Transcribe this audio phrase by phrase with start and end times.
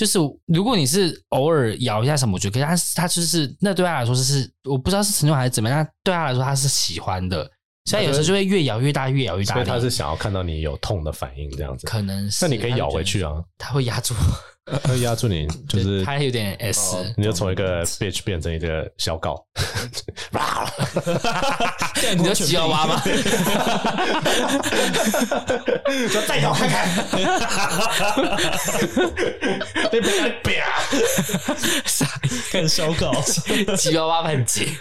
[0.00, 7.46] 就是如果你是偶尔咬一下什么，我觉得他他就是那对他来说是我不知道是成就还是怎么样，但对他来说他是喜欢的。
[7.90, 9.54] 所以有时候就会越咬越大，越咬越大。
[9.54, 11.88] 所以他是想要看到你有痛的反应，这样子。
[11.88, 12.44] 可能是。
[12.44, 13.32] 那你可以咬回去啊。
[13.58, 14.14] 他会压住，
[14.64, 19.44] 他会压住你，就是 他有点 S，你就从一个 bitch 变成一个小狗。
[22.16, 23.02] 你就吉娃娃吗？
[26.12, 26.88] 就再咬看看。
[29.90, 30.10] 别别
[30.44, 30.62] 别！
[31.84, 32.06] 傻，
[32.52, 33.12] 看小狗，
[33.76, 34.76] 吉娃娃很急。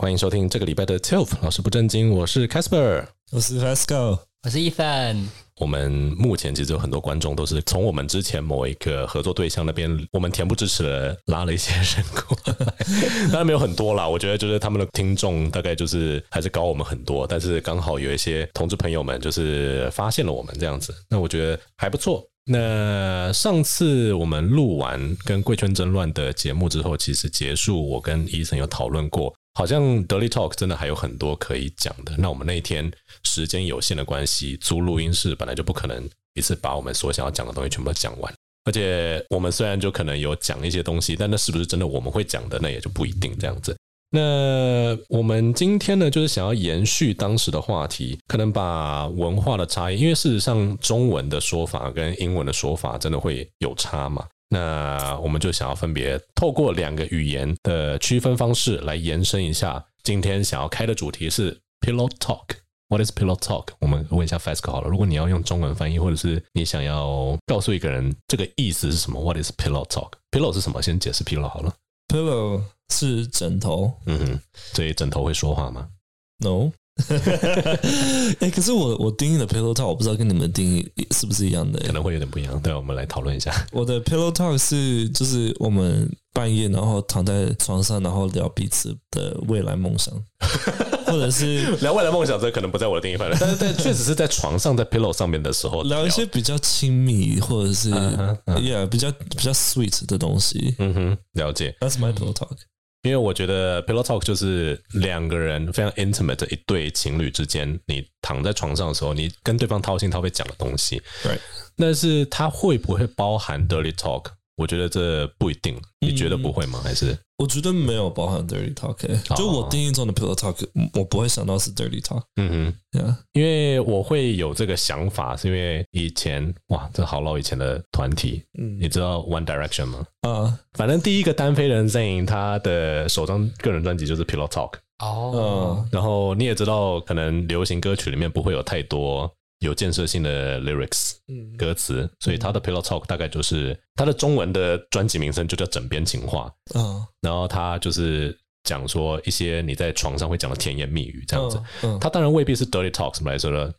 [0.00, 5.26] 欢迎收听这个礼拜的 TILF 老师不正经，我是 Casper，我是 Fasco，我是 Ethan。
[5.58, 12.54] 我们目前其实有很多观众都是从我们之前某一个合作对象那边， 我们恬不知耻的拉了一些人过来，
[13.28, 14.08] 当然没有很多啦。
[14.08, 22.26] 我觉得就是他们的听众大概就是还是高我们很多，但是刚好有一些同志朋友们就是发现了我们这样子，那我觉得还不错。
[22.46, 29.34] 那上次我们录完跟贵圈争乱的节目之后，其实结束，我跟 Ethan 有讨论过。
[29.54, 32.14] 好像 Dirty Talk 真的还有很多可以讲的。
[32.18, 32.90] 那我们那一天
[33.24, 38.32] 时间有限的关系，租录音室本来就不可能一次把我们所想要讲的东西全部讲完。
[38.64, 43.76] 而且我们虽然就可能有讲一些东西，但那是不是真的我们会讲的，那也就不一定这样子。
[44.10, 54.26] 那我们今天呢，就是想要延续当时的话题，可能把文化的差异，因为事实上中文的说法跟英文的说法真的会有差嘛。
[54.50, 59.86] 那我们就想要分别透过两个语言的区分方式来延伸一下。
[60.02, 62.56] 今天想要开的主题是 Pillow Talk。
[62.88, 63.68] What is Pillow Talk？
[63.78, 64.88] 我们问一下 Fasco 好了。
[64.88, 70.82] 如果你要用中文翻译，或者是你想要告诉一个人这个意思是什么？What is Pillow Talk？Pillow 是什么？
[70.82, 71.72] 先解释 Pillow 好了。
[72.08, 72.62] Pillow
[72.92, 73.92] 是枕头。
[74.06, 74.40] 嗯哼，
[74.74, 75.90] 所以枕头会说话吗
[76.38, 76.72] ？No。
[78.40, 82.60] 哎、欸，可是我我定义的 pillow talk，我不知道跟你们定义是不是一样的，可能会有点不一样。
[82.60, 83.52] 对，我们来讨论一下。
[83.72, 90.14] 我的 pillow talk 是就是我们半夜然后躺在床上，然后聊彼此的未来梦想，
[91.06, 93.36] 或者是聊未来梦想，这可能不在我的定义范围。
[93.40, 100.74] 但是但确实是在床上在 pillow 上面的时候聊，聊一些比较亲密或者是 yeah 比较比较 sweet 的东西。
[100.78, 101.74] 嗯哼，了解。
[101.80, 102.56] That's my pillow talk。
[103.02, 111.00] 因为我觉得 pillow talk 就是两个人非常 intimate 的一对情侣之间，你躺在床上的时候，你跟对方掏心掏肺讲的东西。
[111.22, 111.38] 对，
[111.76, 114.26] 但是它会不会包含 dirty talk？
[114.60, 116.78] 我觉得这不一定，你觉得不会吗？
[116.84, 117.16] 还是？
[117.38, 118.94] 我觉得没有包含 dirty talk，
[119.34, 120.54] 就我定义中的 pillow talk，
[120.92, 122.22] 我不会想到是 dirty talk。
[122.36, 123.16] 嗯哼，Yeah.
[123.32, 130.04] 因为我会有这个想法，是因为以前哇，这好老以前的团体，嗯，你知道 One Direction 吗？
[130.20, 134.74] 啊，反正第一个单飞人 Zayn 他的首张个人专辑就是 pillow talk。
[134.98, 139.32] 哦，然后你也知道，可能流行歌曲里面不会有太多。
[139.60, 141.12] 有建设性的 lyrics
[141.56, 146.52] 歌词，所以他的 Pillow Talk 大概就是他的中文的专辑名称就叫枕边情话。
[146.74, 151.62] 嗯，然后他就是讲说一些你在床上会讲的甜言蜜语这样子。
[152.00, 153.74] 他当然未必是 Dirty Talk 什么来说的。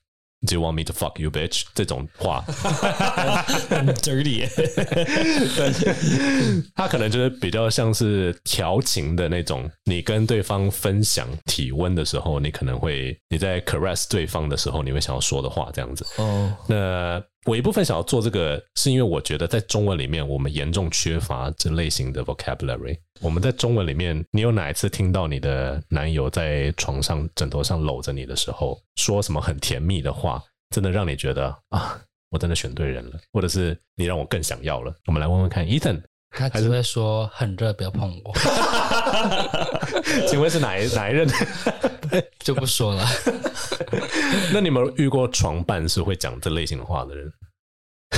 [0.47, 1.65] Do you want me to fuck you, bitch？
[1.75, 2.41] 这种话
[3.69, 4.49] 很 dirty，
[6.75, 9.69] 他可能就是比较像是调情的那种。
[9.85, 16.05] 你跟对方分享体温的时候，你可能会你在 caress 对方的时候，你会想要说的话这样子。
[16.17, 17.21] 哦，那。
[17.47, 22.95] 我一部分想要做这个，是因为我觉得在中文里面，我们严重缺乏这类型的 vocabulary。
[23.19, 34.93] 我们在中文里面，你有哪一次听到你的男友在床上枕头上搂着你的时候，说什么很甜蜜的话，真的让你觉得啊，我真的选对人了，或者是你让我更想要了？
[35.07, 38.31] 我们来问问看，Ethan，他只会说很热，不要碰我。
[40.27, 41.27] 请问是哪一哪一任？
[42.39, 43.07] 就不说了。
[44.53, 47.31] 那你们遇过床伴是会讲这类型的话的人？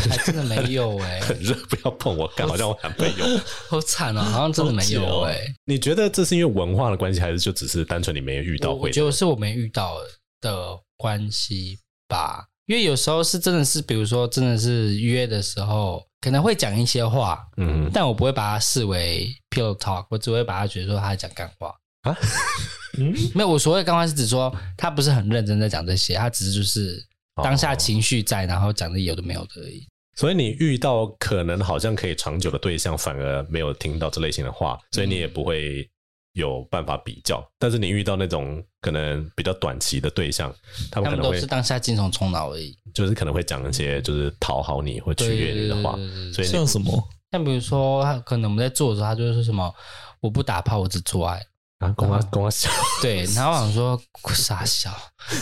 [0.10, 1.22] 还真的没有哎、欸。
[1.22, 3.26] 很热，不要碰我，干好像我男朋友。
[3.70, 5.56] 好惨啊，好像真的没有哎、欸。
[5.66, 8.90] 你觉得这是因为文化的关系，还是就只是单纯你没遇到会？
[8.90, 9.98] 我觉得是我没遇到
[10.42, 12.46] 的关系吧。
[12.66, 22.16] 因为有时候是真的是，比如说真的是约的时候，可能会讲一些话，嗯，但我不会把它视为 pillow talk，我只会把它觉得说他在讲干话啊。
[22.98, 27.06] 嗯，没有，我所谓干话是指说他不是很认真在讲这些，他只是就是
[27.44, 29.86] 当下情绪在，然后讲的有的没有的而已。
[30.16, 35.86] 所以你遇到可能好像可以长久的对象，反而没有听到这类型的话，所以你也不会
[36.34, 37.44] 有办法比较。
[37.58, 40.54] 但是你遇到那种可能比较短期的对象，
[40.92, 45.98] 他们可能会都是当下精神冲脑而已，就是可能会讲一些就是讨好你或取悦你的话。
[46.34, 47.04] 所以像什么？
[47.32, 49.74] 像比如说，他可能我们在做的时候，他就是说什么
[50.20, 51.42] 我不打炮，我只做爱。
[51.80, 52.70] 啊，跟我跟我笑，
[53.02, 54.02] 对， 然后我想说
[54.34, 54.90] 傻笑，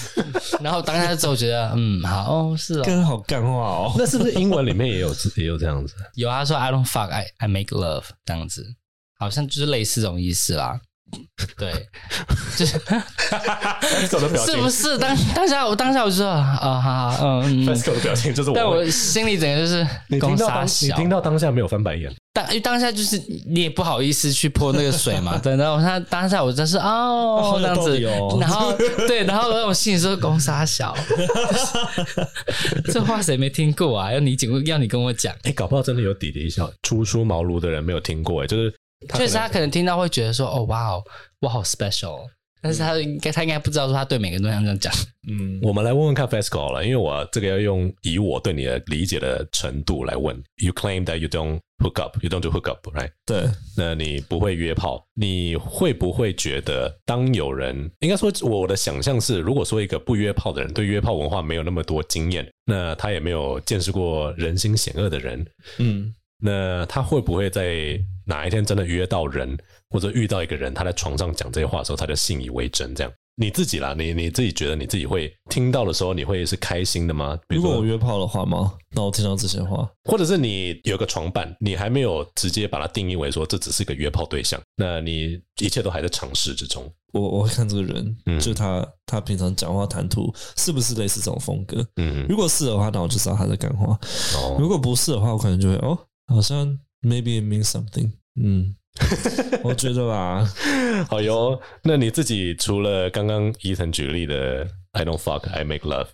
[0.59, 5.93] 然后当下之后觉得，嗯，好，哦，是哦，跟好干话哦， 那是不是英文里面也有也有这样子？
[6.15, 8.65] 有啊，说 I don't fuck, I I make love 这样子，
[9.21, 10.77] 好像就是类似这种意思啦。
[11.57, 11.73] 对，
[12.55, 12.79] 就是
[14.47, 14.97] 是不是？
[14.97, 27.99] 当当下我当下我就说啊，好好嗯，FESCO 的表情就是我，但我心里整个就是你听到当你听到当下没有翻白眼，当因为当下就是你也不好意思去泼那个水嘛， 对，然后他当下我就是哦这样子，
[28.39, 28.73] 然后
[29.05, 30.95] 对，然后我心里说公杀小，
[32.85, 34.13] 这话谁没听过啊？
[34.13, 38.73] 要你讲，要你跟我讲，哎，搞不好真的有底底笑初出茅庐的人没有听过，哎，就是。
[39.15, 41.03] 确实，他可能听到会觉得说：“哦，哇哦，
[41.39, 42.27] 我好 special。”
[42.63, 44.93] 但是他应该，他应该不知道说他对每个人都这样讲。
[45.27, 50.35] 嗯，我们来问问看 FESCO 好了，因为我这个要用以我对你的理解的程度来问。
[50.57, 53.09] You claim that you don't hook up, you don't do hook up, right？
[53.25, 65.43] 对，那你不会约炮，你会不会觉得当有人应该说，我的想象是，如果说一个不约炮的人对约炮文化没有那么多经验，那他也没有见识过人心险恶的人，
[65.79, 66.13] 嗯。
[66.41, 69.57] 那他会不会在哪一天真的约到人，
[69.89, 72.93] 或者遇到一个人，他在床上讲这些话的时候，他就信以为真？
[72.95, 77.39] 这样你自己啦，你你自己觉得你自己会听到的时候，你会是开心的吗？
[77.47, 78.73] 如果我约炮的话吗？
[78.93, 86.83] 那我听到这些话，或者是你有个床伴，你还没有直接把它定义为说这只是个约炮对象，那你一切都还在尝试之中。
[87.13, 91.83] 我我会看这个人，嗯、就他他平常讲话谈吐是不是类似这种风格？
[91.95, 93.97] 嗯，如果是的话，那我就知道他在干话。
[94.35, 95.97] 哦，如果不是的话，我可能就会哦。
[96.31, 98.11] 好像 maybe it means something，
[98.41, 98.75] 嗯，
[99.63, 100.47] 我觉得吧。
[101.09, 106.07] 好哟，那你自己除了刚刚 Ethan 举例的 I don't fuck, I make love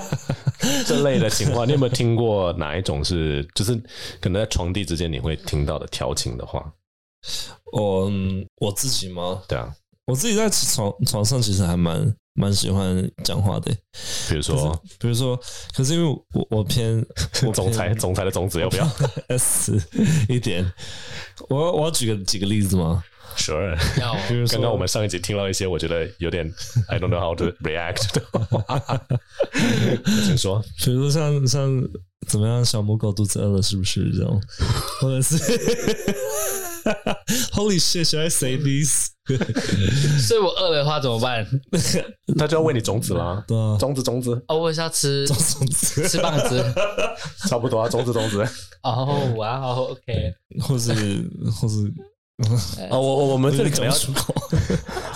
[0.86, 3.74] 这类的情话，你有没有听过哪一种是，就是
[4.20, 6.72] 可能在床地之间你会听到的调情的话？
[7.72, 8.10] 我
[8.58, 9.42] 我自己吗？
[9.48, 9.74] 对啊，
[10.06, 12.14] 我自己在床床上其实还蛮。
[12.38, 13.74] 蛮喜欢讲话的，
[14.28, 15.40] 比如说，比如说，
[15.74, 16.98] 可是因为我我偏，
[17.46, 18.86] 我偏总裁，总裁的种子要不要
[19.28, 19.80] S
[20.28, 20.70] 一点？
[21.48, 23.02] 我我要举个几个例子吗
[23.38, 23.74] ？Sure，
[24.28, 26.46] 比如说刚刚我们上一集听到一些，我觉得有点
[26.88, 29.00] I don't know how to react 的话，
[30.26, 30.62] 请说。
[30.84, 31.82] 比如说像像
[32.26, 34.40] 怎么样，小母狗肚子饿了是不是这样？
[35.00, 35.36] 或者是
[37.52, 39.10] Holy shit，should I say this？
[40.28, 41.44] 所以我饿了的话怎么办？
[42.36, 43.42] 那就要喂你种子啦。
[43.46, 44.40] 对啊，种子种子。
[44.48, 45.36] 哦，我是要吃种
[45.66, 46.64] 子，吃棒子。
[47.48, 48.46] 差不多啊，种子种子。
[48.82, 50.32] 哦，哇，OK。
[50.60, 50.92] 或是
[51.50, 51.92] 或是，
[52.90, 53.96] 哦，我我我们这里可能要，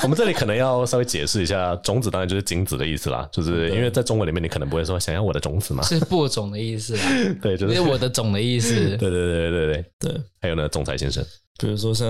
[0.05, 7.03] 我们这里可能要稍微解释一下，种子当然就是精子的意思啦，就是因为在中文里面，你可能不会说想要我的种子嘛，是播种的意思啦。
[7.43, 8.75] 对，就是我的种的意思。
[8.97, 10.23] 对对对对对对对。
[10.41, 11.25] 还有呢，总裁先生，
[11.59, 12.07] 比如说像。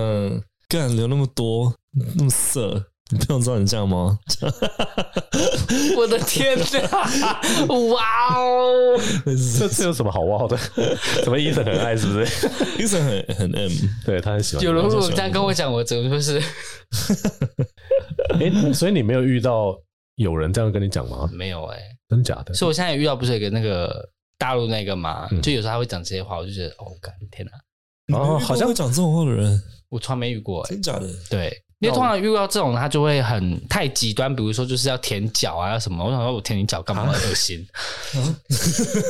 [0.68, 1.74] 干留那么多，
[2.16, 4.18] 那么色，你不用知道你这样吗？
[5.96, 7.40] 我的天哪！
[7.90, 8.98] 哇哦！
[9.58, 10.56] 这这有什么好哇的？
[11.24, 12.48] 什么医生很爱是不是？
[12.82, 13.70] 医生很很 M，
[14.04, 14.64] 对他很喜欢。
[14.64, 16.40] 有人如果这样跟我讲，我怎么会是？
[18.38, 19.76] 哎，所以你没有遇到
[20.16, 21.28] 有人这样跟你讲吗？
[21.32, 22.54] 没有哎、欸，真假的？
[22.54, 24.08] 所以我现在也遇到不是有个那个
[24.38, 28.16] 大陆那个嘛，嗯、就有时候他会讲这些话，我就觉得哦，干天哪！
[28.16, 29.60] 哦，好像会讲这种话的人。
[29.88, 31.08] 我从来没遇过、欸，真假的？
[31.28, 36.04] 对，因为通常遇到这种，他就会很太极端，比如说就是要舔脚啊，什么？
[36.04, 37.10] 我想说，我舔你脚干嘛？
[37.10, 37.66] 恶心！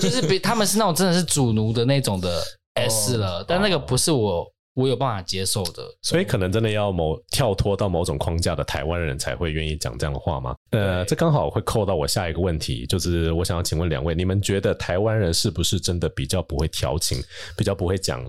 [0.00, 2.40] 就是比他们是那种真的是主奴的那种的
[2.74, 5.82] S 了，哦、但那个不是我，我有办法接受的。
[6.02, 10.54] 所以可能真的要某跳脱到某种框架的台湾人才会愿意讲这样的话吗？
[10.70, 17.20] 呃，这刚好会扣到我下一个问题，就是我想要请问两位，你们觉得台湾人是不是真的比较不会调情，
[17.56, 18.24] 比较不会讲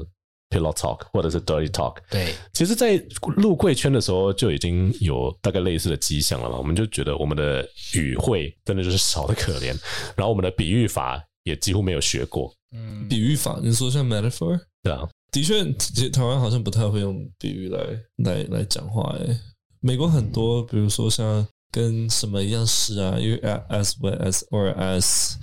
[0.52, 3.02] ？Pillow talk 或者是 dirty talk，对，其实，在
[3.38, 6.58] 入贵圈的时候就已经有大概类似的迹象了嘛。
[6.58, 9.68] 我们就觉得我们的语汇真的就是少得可怜，
[10.16, 12.54] 然后我们的比喻法也几乎没有学过。
[12.76, 14.60] 嗯，比喻法，你说像 metaphor？
[14.84, 15.64] 对啊，的确，
[16.10, 17.80] 台湾好像不太会用比喻来
[18.18, 19.16] 来来讲话。
[19.20, 19.40] 诶，
[19.80, 25.36] 美国很多，比如说像跟什么一样式啊，因为 as well as or as。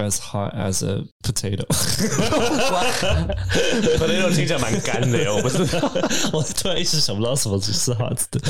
[0.00, 1.66] As hot as a potato，potato
[4.34, 5.36] 听起来蛮干的哟。
[5.36, 5.92] 我不知道，
[6.32, 8.40] 我突然一时想不到什么是 hot 的。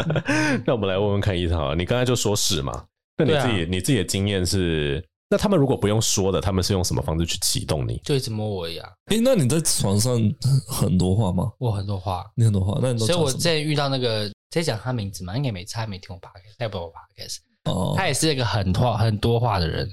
[0.66, 2.84] 那我们来问问看一套，你刚才就说是嘛？
[3.16, 5.02] 那你自己、啊、你自己的经验是？
[5.30, 7.98] 那他们如果不用说的，他们是用什么方式去启动你？
[8.04, 8.86] 就一直摸我一样。
[9.06, 10.20] 哎、欸，那你在床上
[10.66, 11.50] 很多话吗？
[11.58, 12.78] 我很多话，你很多话。
[12.82, 15.36] 那你都所以我在遇到那个，在讲他名字嘛？
[15.36, 17.38] 应该没差，没听我 podcast，他也不我 podcast。
[17.70, 19.88] 哦，他也是一个很话很多话的人。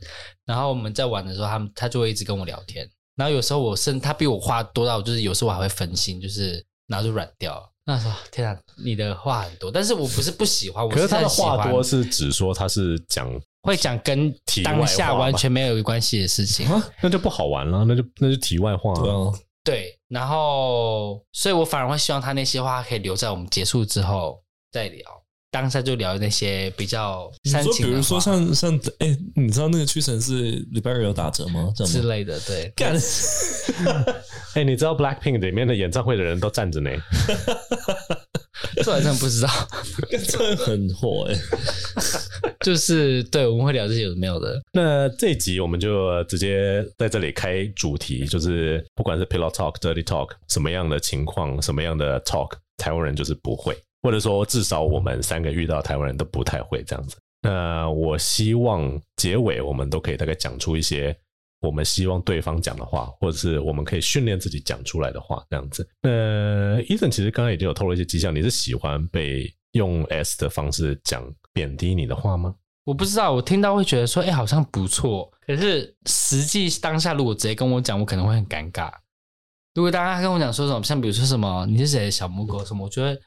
[0.45, 2.89] 然后我们在玩的时候，他们他就会一直跟我聊天。
[3.15, 7.69] 然后有时候我甚他比我话多到，就是有时候我还会分心，就是然后就软掉了。
[7.85, 13.29] 那时候天啊，你的话很多，但是我不是不喜欢，我可是他的话多是指说他是讲
[13.63, 19.33] 会讲跟当下完全没有关系的事情啊，那就不好玩了，那就那就题外话了。
[19.63, 24.41] 对，然后所以我反而会希望他那些话可以留在我们结束之后
[24.71, 25.16] 再聊。
[25.49, 30.33] 当下就聊那些比较煽情的，比如说像像哎、欸，你知道那个屈臣氏
[30.71, 31.71] 礼拜日有打折吗？
[31.75, 32.71] 之类的，对。
[32.75, 32.93] 干，
[34.55, 36.91] 哎，你知道 Blackpink 里面的演唱会的人都站着呢？
[38.83, 39.49] 这好像不知道，
[40.27, 41.41] 真的很火哎、欸。
[42.61, 44.59] 就是对，我们会聊这些有没有的。
[44.73, 53.77] 那这一集我们就直接在这里开主题，就是不管是 Pillow Talk、Dirty Talk 什么样的情况，什么样的 Talk，台湾人就是不会。
[54.01, 57.17] 或者说，至少我们三个遇到台湾人都不太会这样子。
[57.41, 61.15] 那我希望结尾我们都可以大概讲出一些
[61.61, 65.87] 我们希望对方讲的话，或者是我们可以训练自己讲出来的话，这样子。
[66.01, 71.23] 呃伊森其实刚刚已经有透露一些迹象，你是喜欢被用 S 的方式讲
[71.53, 72.55] 贬低你的话吗？
[72.85, 75.31] 我不知道，我听到会觉得说，哎，好像不错。
[75.45, 78.91] 可是实际当下如果直接跟我讲，我可能会很尴尬。
[79.75, 83.19] 如果大家跟我讲说什么，像比如说什么你是谁的小母狗什么，我觉得。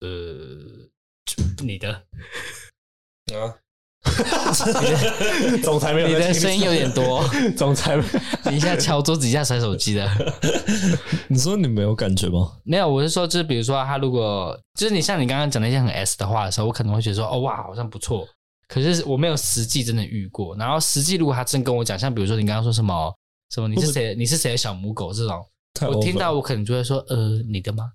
[0.00, 0.86] 呃，
[1.62, 1.92] 你的
[3.32, 3.54] 啊，
[5.62, 7.22] 总裁没有，你的声音有点多，
[7.56, 7.96] 总裁，
[8.50, 10.08] 你一下敲桌子，一下摔手机的。
[11.28, 12.52] 你说你没有感觉吗？
[12.64, 18.26] 没有，我是说，就是比如说，他如果就是你像你刚刚讲那些很 S 的话的时候，我可能会觉得说，哦哇，好像不错。
[18.66, 20.56] 可是我没有实际真的遇过。
[20.56, 23.14] 然后实际如果他真跟我讲，像比如说你刚刚说什么
[23.54, 25.44] 什么你是谁，你是谁的小母狗这种，
[25.88, 27.92] 我听到我可能就会说，呃，你的吗？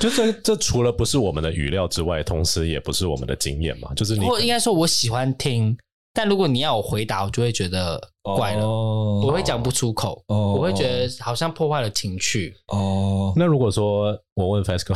[0.00, 3.92] 就这这除了不是我们的语料之外，同时也不是我们的经验嘛。
[3.94, 5.76] 就是你，或应该说我喜欢听，
[6.14, 12.54] 但如果你要我回答，我就会觉得怪了，哦、我会讲不出口，哦、我会觉得好像破坏了情趣。
[12.68, 14.94] 哦，那如果说我问 FESCO，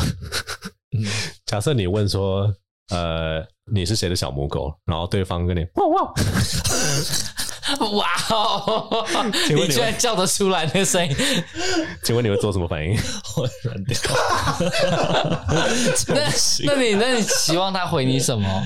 [1.46, 2.54] 假设你问说，
[2.90, 4.72] 呃，你是谁的小母狗？
[4.84, 6.14] 然后对方跟你汪汪。
[7.92, 9.06] 哇哦！
[9.48, 11.16] 你，居然叫得出来那个声音？
[12.04, 12.96] 请问你会做什么反应？
[13.36, 13.98] 我会软掉。
[16.08, 16.30] 那
[16.64, 18.62] 那你那你希望他回你什么？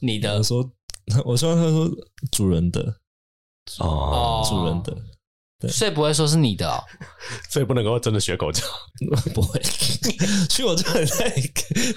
[0.00, 0.70] 你的我说，
[1.24, 1.88] 我希望他说
[2.32, 2.80] 主人的
[3.78, 6.82] 哦，主人的，所以不会说是你的哦，
[7.48, 8.64] 所以不能够真的学狗叫，
[9.34, 9.60] 不会，
[10.48, 11.30] 学狗叫太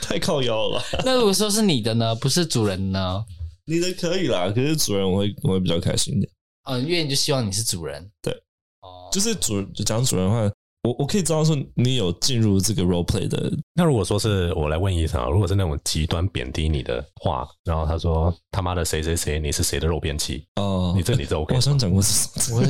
[0.01, 0.83] 太靠腰了。
[1.05, 2.13] 那如果说是你的呢？
[2.15, 3.23] 不是主人呢？
[3.65, 6.29] 你的可以啦，可是主人我会我会比较开心一点。
[6.65, 8.33] 嗯、哦，因为你就希望你是主人，对，
[8.81, 10.41] 哦，就是主就讲主人的话，
[10.83, 13.51] 我我可以知道说你有进入这个 role play 的。
[13.73, 20.45] 那如果说是我来问医生啊，如果是那种极端贬低你的话，然后他说他妈的谁谁谁，你是谁的肉便器？
[20.55, 21.53] 哦，你这你这 OK？
[21.53, 22.07] 我好像讲过这
[22.41, 22.63] 种。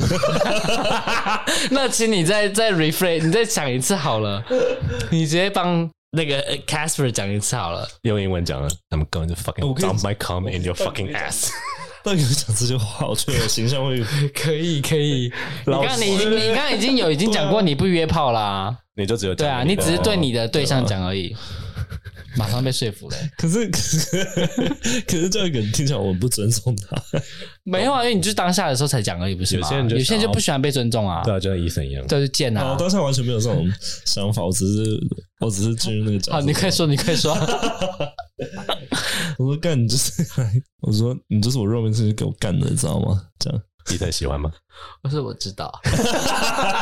[1.70, 4.44] 那请你再再 rephrase，你再讲一次好了，
[5.10, 5.90] 你直接帮。
[6.14, 8.68] 那个 Casper 讲一次好了，用英文讲了。
[8.90, 11.50] I'm going to fucking dump my cum in your fucking ass。
[12.02, 14.02] 但你讲这句话，我觉得形象会
[14.34, 15.32] 可 以可以。
[15.66, 21.34] 你刚你已经你刚刚已经有已经讲过你不约炮啦，你就只有对啊，你只是对你的对象讲而已。
[22.36, 24.24] 马上被说服了，可是可是
[25.06, 26.96] 可是这个听起来我们不尊重他，
[27.62, 29.62] 没有啊，因为你就是当下的时候才讲而已，不是吗？
[29.62, 32.72] 有些人有些人就不喜欢被尊重啊，对啊，就像医生一样，就是贱啊。
[32.72, 33.70] 我当下完全没有这种
[34.04, 35.00] 想法，我只是
[35.40, 36.32] 我只是进入那个角色。
[36.32, 37.34] 好，你可以说，你可以说。
[39.38, 40.22] 我说干，你就是，
[40.80, 43.22] 我说你就是我肉便器给我干的，你知道吗？
[43.38, 43.60] 这样。
[43.90, 44.50] 你在喜欢吗？
[45.02, 45.72] 不是，我知道，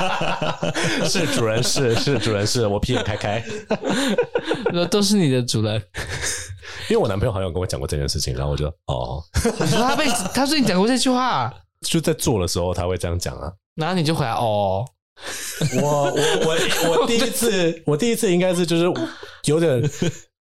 [1.04, 3.44] 是主人，是是主人，是我屁眼开开，
[4.72, 5.82] 那都是你的主人。
[6.88, 9.22] 因为我男朋友好像跟我讲过这件事情，然后我就哦，
[9.60, 14.84] 你说他被他说你讲过这句话，就在做的时候他会这样讲啊，然后你就回来哦。
[15.80, 16.12] 我我
[16.86, 18.84] 我我第一次，我第一次应该是就是
[19.44, 19.80] 有点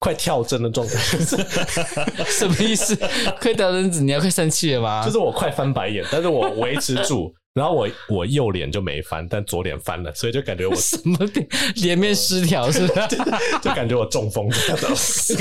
[0.02, 0.96] 快跳针的状态，
[2.26, 2.96] 什么意思？
[3.40, 5.06] 快跳针子，你要快生气了吗？
[5.06, 13.08] 就是我快翻白眼，但是我维持住， 然后我我右脸就没翻，但左脸翻了，所以就感觉我什么脸脸面失调是吧？
[13.62, 15.36] 就感觉我中风这样子。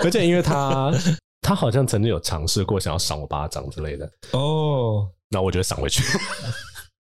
[0.00, 0.92] 而且因为他
[1.40, 5.08] 他好像曾经有尝试过想要赏我巴掌之类的哦。
[5.30, 6.02] 那我觉得赏回去，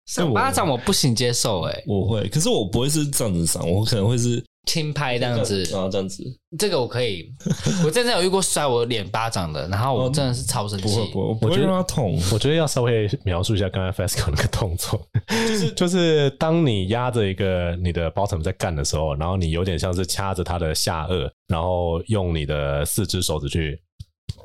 [0.07, 6.23] 赏巴掌我不行接受哎、欸，我会，可是我不会是这样子赏，我可能会是轻拍这样子，然后这样子，
[6.57, 7.29] 这个我可以。
[7.85, 12.17] 我真的有遇过摔我脸巴掌的，然后我真的是超生气，不会不会，我不会让他痛。
[12.31, 23.77] 我觉得要稍微描述一下刚才 Fasco 那个动作，就是 就是当你压着一个你的 bottom 在干的时候，然后你有点像是掐着他的下颚，然后用你的四只手指去。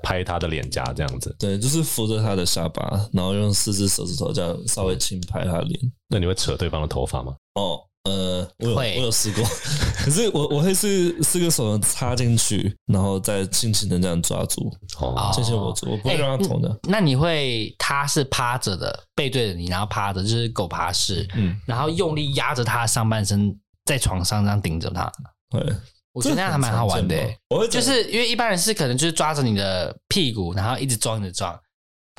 [0.02, 1.34] 拍他的脸颊这样子。
[1.38, 5.80] 对，就是扶着他的下巴，然后用四只手指头这样稍微轻拍他的脸。
[6.08, 7.34] 那你会扯对方的头发吗？
[7.54, 9.44] 哦，呃，我有我有试过，
[10.04, 16.68] 可是我我会是四个手插进去，然后再轻轻的这样抓住，哦，轻轻握住，我不会让他痛的。
[16.68, 25.10] 欸，那你会他是趴着的，背对着你，然后趴着，就是狗爬式，嗯，然后用力压着他的上半身在床上这样顶着他，
[25.50, 25.74] 对。
[26.12, 27.38] 我觉得那样还蛮好玩的，欸，
[27.70, 31.58] 就是因为一般人是可能就是抓着你的屁股，然后一直撞一直撞，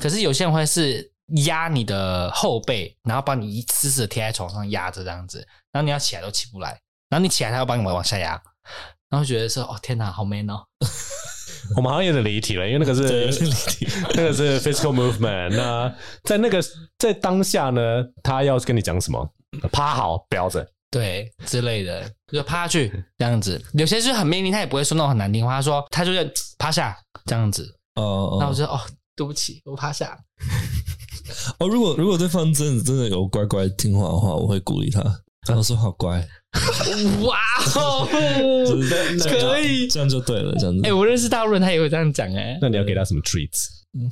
[0.02, 1.12] 可是有些人会是
[1.46, 6.70] 压你的后背，然后把你一死死的贴在床上压着这样子，然后你要起来都起不来，
[7.10, 8.42] 然后你起来他要帮你往往下压，
[9.10, 10.64] 然后觉得说哦天哪，好 man 哦！
[11.78, 13.04] 我们好像有点离题了，因为那个是
[14.16, 15.52] 那个是 physical movement。
[15.52, 16.62] 那在那个
[16.98, 19.30] 在当下呢，他要跟你讲什么？
[19.72, 20.68] 趴好，不要着。
[20.94, 23.60] 对之类的，就趴下去这样子。
[23.74, 25.56] 有些是很命令，他也不会说那种很难听话。
[25.56, 26.96] 他说他就是趴下
[27.26, 27.68] 这样子。
[27.96, 28.80] 哦，那我就说哦，
[29.16, 30.16] 对不起，我趴下。
[31.58, 35.02] 哦，如果如果对方真的真的有乖乖听话的话，我会鼓励他。
[35.48, 36.26] 然后说好乖。
[37.26, 37.38] 哇
[37.76, 40.88] 哦，可以，这样就对了，这样子。
[40.88, 42.58] 哎，我认识大陆人，他也会这样讲哎。
[42.62, 43.83] 那你要给他什么 treats？
[43.96, 44.10] 嗯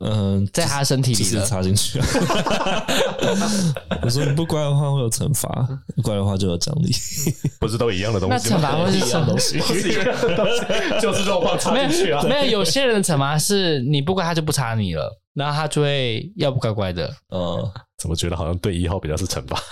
[0.00, 2.00] 嗯，在他身体里插进去。
[4.02, 5.68] 我说你不乖的话会有惩罚，
[6.02, 6.90] 乖的话就有奖励，
[7.60, 8.48] 不是都一样的东西？
[8.50, 9.58] 那惩罚会是什么东西？
[11.00, 12.22] 就是肉棒插进去啊。
[12.22, 17.06] 没有，有些人的惩罚是你不乖，他就不插你了，然后他就会要不乖乖的。
[17.34, 19.62] 嗯，怎么觉得好像对一号比较是惩罚？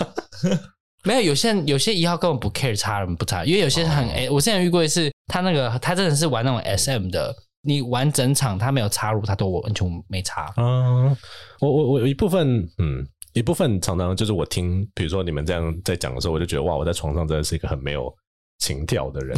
[1.04, 7.34] 没有，有些人有些一号根本不 care 插人不插，因为有些人很哎，我之前遇过一次，他那个他真的是玩那种 SM 的。
[7.66, 10.52] 你完整场，他没有插入，他都完全没插。
[10.56, 11.16] 嗯，
[11.60, 18.14] 我我我有一部分，嗯，一部分常常就是我听，比如说你们这样在讲的时候，我就觉得哇，我在床上真的是一个很没有
[18.58, 19.36] 情调的人，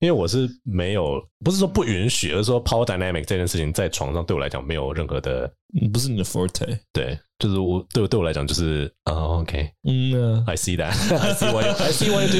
[0.00, 5.50] 因为我是没有，不是说不允许，而是说 power dynamic 这件事情在床上对我来讲没有任何的，
[5.92, 12.32] 不是你的 forte，对，就是我对我对我来讲就是啊、oh,，OK，嗯、uh,，I see that，I see what I see what you're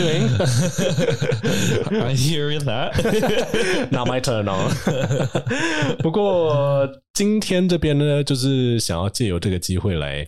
[1.91, 4.73] doing，I hear that，Not my turn on，
[5.99, 10.26] 不过今天这边呢，就是想要借由这个机会来。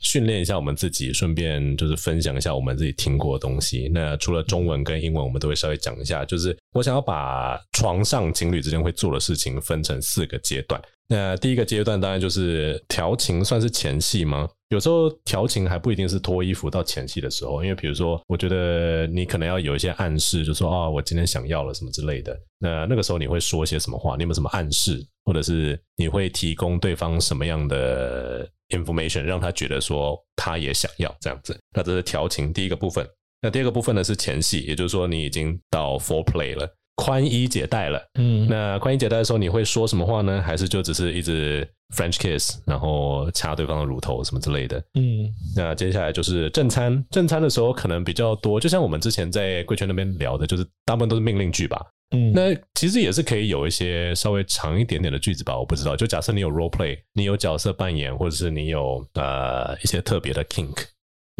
[0.00, 3.88] 训练一下我们自己，顺便就是分享一下我们自己听过的东西。
[3.92, 6.24] 那除了中文跟英文，我们都会稍微讲一下。
[6.24, 10.80] 就是我想要把床上情侣之间会做的事情分成四个阶段。
[11.10, 14.48] 那第一个阶段当然就是调情，算是前戏吗？
[14.68, 22.38] 有时候调情还不一定是脱衣服到前戏的时候，因为比如说，我觉得你可能要有一些暗示，就说啊、哦，我今天想要了什么之类的。
[22.60, 24.14] 那那个时候你会说些什么话？
[24.16, 33.04] 你有没有什么暗示，或者是你会提供对方什么样的？information 让他觉得说他也想要这样子，那这是调情第一个部分。
[33.42, 37.98] 那第二个部分呢是前戏，也就是说你已经到 foreplay 了，宽衣解带了。
[38.18, 40.42] 嗯，那宽衣解带的时候你会说什么话呢？
[40.42, 44.78] 还是就只是一直 French kiss，然后掐对方的乳头什么之类的？
[44.94, 47.02] 嗯，那接下来就是正餐。
[47.10, 51.80] 正餐的时候可能比较多，就像我们之前在贵圈那边聊的，就是大部分都是命令句吧。
[52.14, 55.96] 嗯，那其实也是可以有一些稍微长一点点的句子吧，我不知道。
[55.96, 60.76] 就假设你有 role play，你有角色扮演，或者是你有呃一些特别的 kink，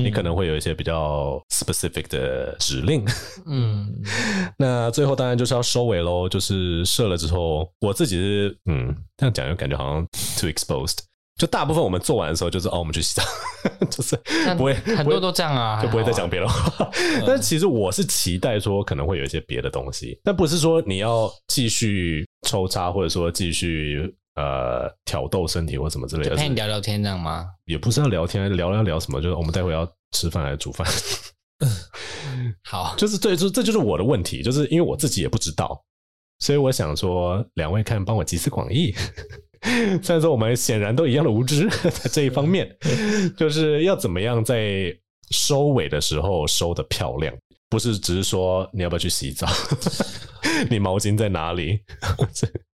[0.05, 3.05] 你可能会有一些比较 specific 的指令。
[3.47, 3.93] 嗯，
[4.59, 10.07] 那最后当然就是要收尾喽，就是射了之后，我自己是嗯这样讲又感觉好像
[10.39, 10.99] too exposed。
[11.39, 13.23] 就大部分我们做完的时候，就是哦，我们去洗澡，
[13.91, 14.15] 就是
[14.59, 16.91] 不会很多都这样啊，就不会再讲别的话。
[17.27, 27.47] 但是其实我是期待说可能会有一些别的东西，但不是说你要继续抽插，或者说继续呃挑逗身体或什么之类的，陪你聊聊天这样吗？
[27.67, 29.21] 也不是要聊天，聊聊聊什么？
[29.21, 30.87] 就是我们待会要吃饭还是煮饭？
[32.65, 35.85] 好，就是对，就这就是我的问题，就是因为我自己也不知道，
[36.39, 38.95] 所以我想说两位看帮我集思广益。
[40.03, 42.75] 虽然说我们显然都一样的无知， 在这一方面，
[43.37, 44.91] 就是要怎么样在
[45.33, 47.35] 收尾的时候收的漂亮，
[47.69, 49.47] 不是只是说你要不要去洗澡，
[50.71, 51.81] 你毛巾在哪里？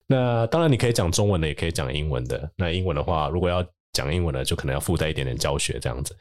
[0.07, 2.51] 那当然你可以讲中文的，也可以讲英文的。
[2.57, 6.15] 那英文的话，如果要讲英文的，就可能要附带一点点教学这样子。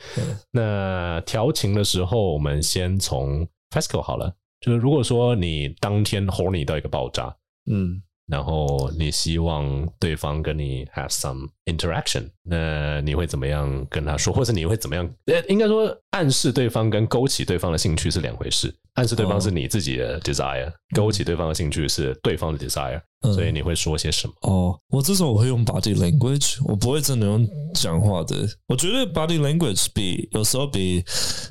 [0.51, 7.37] 那调情的时候，我们先从 FESCO 好了，就是如果说你当天 horny 到一个爆炸，
[7.71, 8.03] 嗯。
[8.29, 15.09] 然后你希望对方跟你 have some interaction，那你会怎么样跟他说，或者你会怎么样？
[15.27, 18.75] 呃，应该说暗示对方跟勾起对方的兴趣是两回事。
[18.95, 24.35] 暗示对方是你自己的 desire，、哦、勾起对方的兴趣是对方的 desire，、嗯、所以你会说些什么？
[24.43, 28.47] 哦，我这种我会用 body language，我不会真的用讲话的。
[28.69, 31.03] 我觉得 body language 比有时候比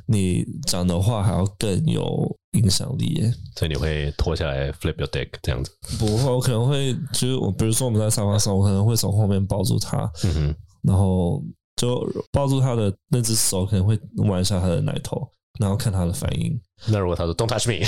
[0.06, 3.34] 你讲的话还要更有影响力耶。
[3.56, 5.71] 所以你会脱下来 flip your dick 这样子？
[5.97, 11.44] 不会，我可能会就是我，比如说我们在沙发上，我可能会从后面抱住他，嗯哼，然后
[11.76, 15.28] 就抱住他的那只手，可能会玩一下他的奶头。
[15.60, 16.60] 然后看他的反应。
[16.88, 17.86] 那如果他说 "Don't touch me"，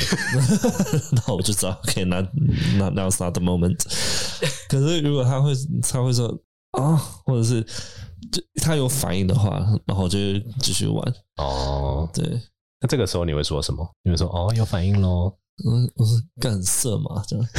[1.16, 2.26] 那我就知道，OK，not
[2.76, 3.80] not now's not the moment。
[4.68, 6.28] 可是如果他会他会说
[6.78, 6.96] 啊，
[7.26, 7.64] 或者是
[8.32, 10.18] 就他有反应的话，然后就
[10.60, 11.14] 继续玩。
[11.38, 12.40] 哦，对。
[12.82, 13.90] 那这个时候你会说什么？
[14.04, 15.34] 你会说哦，有反应喽。
[15.66, 17.46] 嗯，我是干色嘛，这样。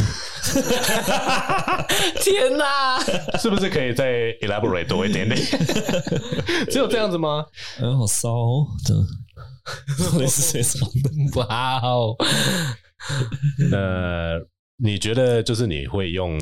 [2.21, 3.01] 天哪，
[3.41, 5.41] 是不是可以再 elaborate 多一点点？
[6.71, 7.47] 只有这样子吗？
[7.81, 9.05] 嗯，好骚哦，这样。
[10.19, 12.15] 类似这种的，哇哦！
[13.71, 14.39] 那
[14.77, 16.39] 你觉得就是你会用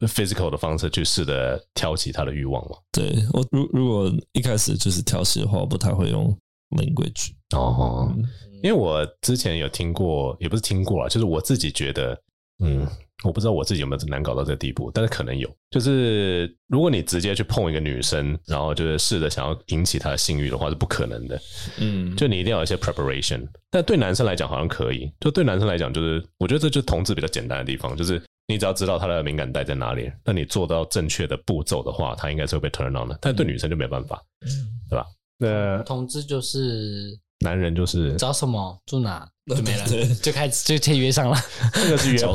[0.00, 2.76] physical 的方式去试着挑起他的欲望吗？
[2.90, 6.34] 对，我如如果一开始就是挑起的话，我不太会用
[6.70, 8.24] language 哦，嗯、
[8.62, 12.18] 因为我之前有听过，也不是听过啊，就是我自己觉得，
[12.64, 12.86] 嗯。
[13.24, 15.48] 我不知道我自己有没有难搞到这个地步，但是可能有。
[15.70, 21.40] 就是如果你直接去碰一个女生，然后就是试着想要引起她的性欲的话，是不可能的。
[21.78, 23.46] 嗯，就你一定要有一些 preparation。
[23.70, 33.16] 但对男生来讲好像可以，就对男生来讲，就是我觉得这就是同志比较简单的地方，就是你只要知道他的敏感带在哪里，那你做到正确的步骤的话，他应该是会被 turn on 的。
[33.20, 34.48] 但对女生就没办法，嗯、
[34.90, 35.06] 对吧？
[35.38, 37.16] 那同志就是。
[37.42, 38.78] 男人就是找什么？
[38.86, 39.28] 住哪？
[39.44, 39.84] 就没了，
[40.22, 41.36] 就开始就可以约上了。
[41.74, 42.32] 那个是约炮，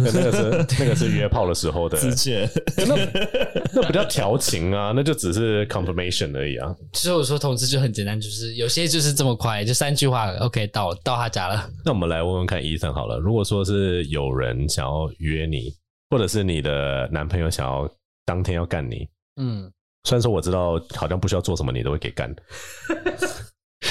[0.00, 2.96] 那个是那个是约炮的时候的，直接那
[3.74, 6.74] 那不叫调情啊，那就只是 confirmation 而已啊。
[6.94, 11.68] 其实我说同志就很简单，就是有些就是这么快，就三句话，OK 到到他家了。
[11.84, 15.74] 那我们来问问看，Ethan 好了，如果说是有人想要约你，
[16.08, 17.86] 或者是你的男朋友想要
[18.24, 19.06] 当天要干你，
[19.36, 19.70] 嗯，
[20.04, 22.34] 虽然说我知道好像不需要做什么，你都会给干。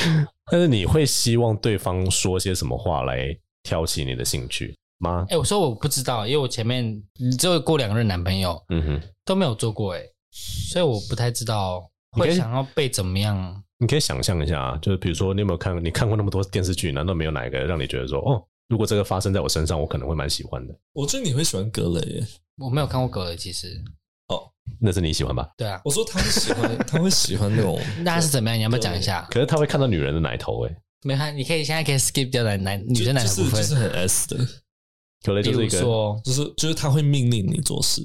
[0.52, 5.26] 但是你会希望对方说些什么话来挑起你的兴趣吗？
[5.30, 7.04] 哎、欸，我说我不知道，因为我前面
[7.38, 13.64] 只有过两任男朋友，嗯哼，都没有做过，哎，所以我不太知道会想要被怎么样。
[13.80, 20.74] 你可以想象一下啊，就是比如说你有没有看，你看过那么多电视剧，难道没有哪一个让你觉得说，哦，如果这个发生在我身上，我可能会蛮喜欢的？
[20.94, 23.80] 我觉得你会喜欢格雷耶，我没有看过格雷，其实。
[24.80, 25.50] 那是你喜欢吧？
[25.58, 27.80] 对啊，我说他会喜欢， 他会喜欢那种。
[28.04, 28.58] 那是怎么样？
[28.58, 29.28] 你要不要讲一下？
[29.32, 34.38] 可是他会看到女人的奶头，哎，没看，你可以现在可以 skip 掉男男女生奶头部分，就是很 S 的。
[35.24, 38.04] 可能就是一个，说就是就是他会命令你做事，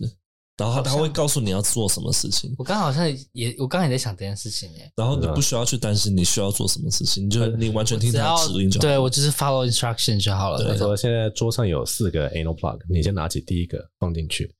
[0.57, 2.53] 然后他他会告诉你要做什么事情。
[2.59, 8.83] 我刚好像也，我刚才也在想这件事情，哎，然后你不需要去担心你需要做什么事情，你就你完全听他指令就好。
[8.83, 10.65] 对，我就是 follow instruction 就好了。
[10.65, 14.51] 他说现在桌上有四个 anal plug，你先拿起第一个放进去。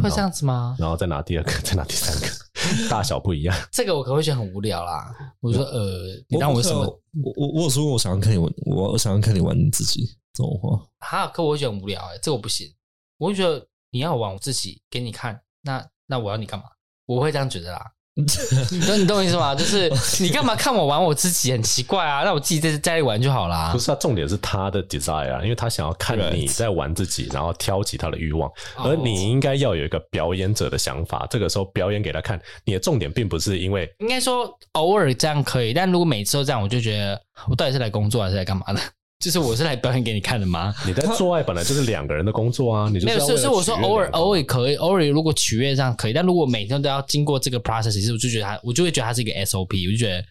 [0.00, 0.76] 会这样子吗？
[0.78, 3.56] 然后再拿第二个， 再拿第三个，大小不一样。
[3.72, 5.12] 这个我可能会觉得很无聊啦。
[5.40, 6.80] 我说呃，你让我什么？
[7.22, 10.80] 我我我有说过我想要看你玩，我我想要看你玩你自己这种话。
[11.00, 12.72] 哈，可我会觉得很无聊哎、欸，这个我不行。
[13.18, 16.66] 我会觉得你要玩我自己给你看，那那我要你干嘛？
[17.06, 17.92] 我会这样觉得啦。
[18.70, 19.54] 你懂你懂我意思吗？
[19.54, 19.90] 就是
[20.22, 22.22] 你干嘛看我玩我自己很奇怪啊？
[22.24, 23.70] 那我自己在家里玩就好啦。
[23.72, 28.50] 不是啊，重点是他的 desire 啊，因为他想要看你在玩自己，然后挑起他的欲望。
[28.76, 32.38] 而你应该要有一个表演者的想法，这个时候表演给他看。
[32.64, 38.80] 你的重点并不是因为应该说偶尔这样可以，但如果每次都这样，我就觉得我到底是来工作还是来干嘛的？
[39.22, 40.74] 就是我是来表演给你看的吗？
[40.84, 43.20] 你在做爱本来就是两个人的工作啊， 你就没有。
[43.20, 50.24] 所以我说偶尔偶尔可以，偶尔如果取悦这样可以，但如果每天都要经过这个 process，其实我就觉得他，我就会觉得他是一个 SOP，我就觉得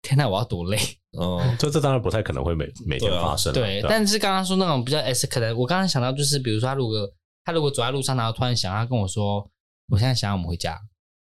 [0.00, 0.78] 天呐，我要多累
[1.18, 1.42] 哦。
[1.58, 3.52] 这这当然不太可能会每每天发生。
[3.52, 6.96] 对，但是刚刚说那种比较 S，可能我刚刚想到就是，比如说他如果
[7.44, 9.44] 他如果走在路上，然后突然想他跟我说，
[9.88, 10.78] 我现在想要我们回家，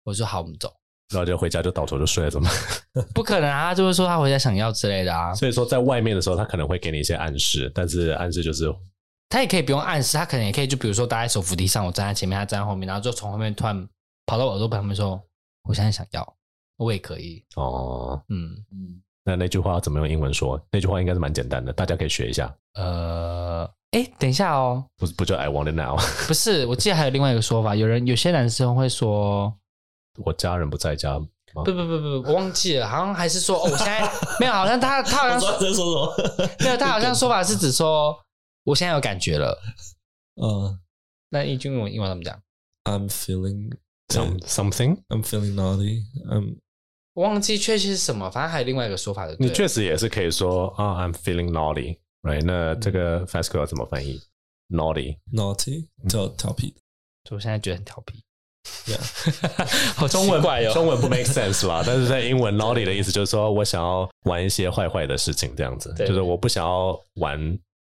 [0.03, 0.71] 我说好，我们走。
[1.09, 2.49] 然后就回家就倒头就睡了，怎么？
[3.13, 3.69] 不可能啊！
[3.69, 5.33] 他就会说他回家想要之类的啊。
[5.33, 8.73] 所以说，在外面的时候，他可能会给你一些暗示，但是暗示就是，
[9.29, 13.87] 他也可以不用暗示，他可能也可以就比如说搭在手扶梯上，我站在前面，他站在后面，然后就从后面突然
[14.25, 15.19] 跑到我耳朵旁边说
[15.67, 16.35] ：“我现在想要，
[16.77, 19.01] 我也可以。”哦，嗯嗯。
[19.23, 20.59] 那那句话要怎么用英文说？
[20.71, 22.53] 那句话应该是蛮简单的，大家可以学一下。
[22.75, 29.53] 呃，哎，等一下哦，不不叫 I want it now， 不是，我记得还有另外一个说法，有人有些男生会说。
[30.17, 31.27] 我家人不在家吗？
[31.53, 34.01] 不不不不，我忘记了， 好像还是说，哦，我现在
[34.39, 36.49] 没有，好像他他好像 说在说什么？
[36.61, 38.15] 没有，他好像说法是指说
[38.63, 39.59] 我现在有感觉了。
[40.41, 40.79] 嗯，
[41.29, 42.39] 那一句英文英文怎么讲
[42.83, 43.71] ？I'm feeling
[44.09, 45.01] some something.
[45.09, 46.03] I'm feeling naughty.
[46.29, 46.57] I'm
[47.13, 49.35] 我忘记确切是什么，反正还有另外一个说法的。
[49.39, 52.43] 你确实也是可以说啊、oh,，I'm feeling naughty，right？
[52.45, 54.21] 那这个 Fasco 要怎么翻译
[54.69, 56.75] ？Naughty，naughty，叫调皮。
[57.23, 58.23] 就我现在觉得很调皮。
[60.09, 61.83] 中文怪哦，中文不 make sense 吧？
[61.87, 67.39] 但是在英文，naughty 的意思就是说我想要玩一些坏坏的事情，这样子，就是我不想要玩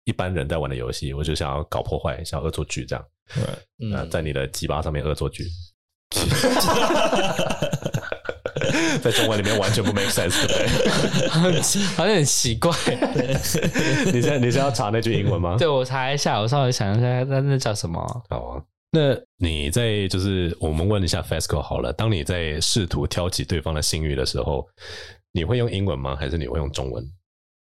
[0.05, 3.03] 一般人在玩的游戏，我就想要搞破坏，想要恶作剧这样。
[3.33, 5.45] 对，呃，在你的鸡巴上面恶作剧。
[9.01, 11.27] 在中文里面完全不 make sense，对不对？
[11.29, 12.71] 好像很奇怪。
[14.13, 15.55] 你现在你是要查那句英文吗？
[15.57, 17.99] 对，我查一下，我稍微想一下，那那叫什么？
[18.29, 18.61] 好啊。
[18.91, 24.67] 那你在就是我们问一下 FESCO 好了，当你在试图挑起对方的性欲的时候，
[25.31, 26.15] 你会用英文吗？
[26.15, 27.03] 还是你会用中文？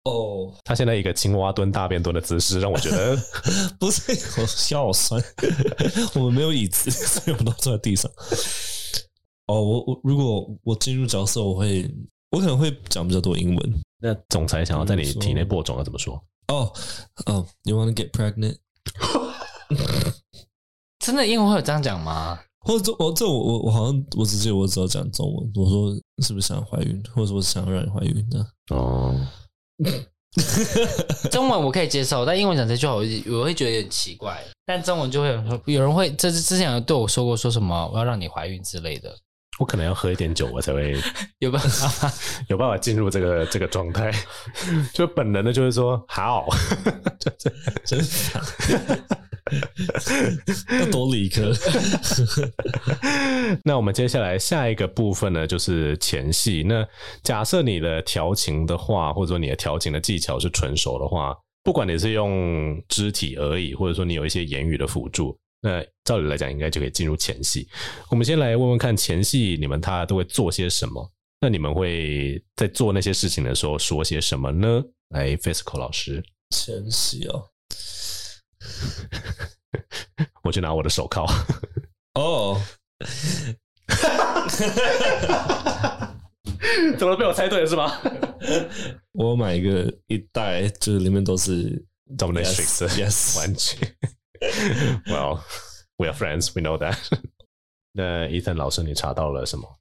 [0.05, 0.55] 哦，oh.
[0.65, 3.17] 他现在一个青蛙蹲大便蹲的姿势，让我觉得
[3.79, 5.23] 不是，我腰好酸。
[6.17, 8.11] 我们没有椅子，所以我们都坐在地上。
[9.47, 11.89] 哦，我我如果我进入角色，我会
[12.31, 13.83] 我可能会讲比较多英文。
[14.01, 16.15] 那总裁想要在你体内播种要怎么说？
[16.49, 16.73] 哦，
[17.27, 18.57] 哦，You want to get pregnant？
[21.01, 22.39] 真的英文会有这样讲吗？
[22.61, 28.47] 或者我这我我我好像我直接我只要讲中文，我说是不是想怀孕，或者我想让你怀孕的？
[28.77, 29.19] 哦，
[31.33, 34.39] 中文我可以接受，但英文讲这句话我我会觉得有点奇怪。
[34.67, 39.11] 但中文就会有人说，有人会这是之前有对我说过说什么我要让你怀孕之类的。
[39.59, 40.95] 我可能要喝一点酒，我才会
[41.41, 42.13] 有办法
[42.49, 44.13] 有办法进入这个这个状态。
[44.93, 46.47] 就本能的就是说好，
[47.87, 48.41] 真傻。
[50.81, 51.53] 要多理科。
[53.65, 56.63] 那我们接下来下一个部分呢，就是前戏。
[56.63, 56.87] 那
[57.23, 67.69] 假设你的调情的话，或者说你的调情的技巧是纯熟的话，不管你是用肢体而已，或者说你有一些言语的辅助，那照理来讲，应该就可以进入前戏。
[68.11, 71.11] 我们先来问问看，前戏你们他都会做些什么？
[71.43, 74.83] 那你们会在做那些事情的时候说些什么呢？
[75.09, 77.43] 来 f i s c o 老师，前戏哦。
[80.43, 81.27] 我去拿我的手铐。
[82.15, 82.61] 哦，
[86.99, 88.01] 怎么被我猜对了是吗？
[89.13, 91.85] 我买一个一袋，就是里面都是
[92.17, 93.77] Dominatrix 玩具。
[95.07, 95.41] Well,
[95.97, 96.97] we are friends, we know that.
[97.93, 99.80] 那 Ethan 老师，你查到了什么？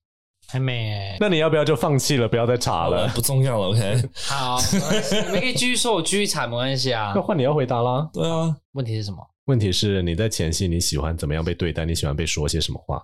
[0.51, 1.15] 还没。
[1.19, 3.07] 那你要不要就放弃了，不要再查了？
[3.09, 4.09] 不重要了，OK。
[4.13, 7.13] 好，你们可以继续说，我继续查，没关系啊。
[7.15, 8.09] 那换你要回答啦。
[8.12, 9.17] 对啊，问题是什么？
[9.45, 11.85] 问题是你在前戏你喜欢怎么样被对待？
[11.85, 12.99] 你喜欢被说些什么话？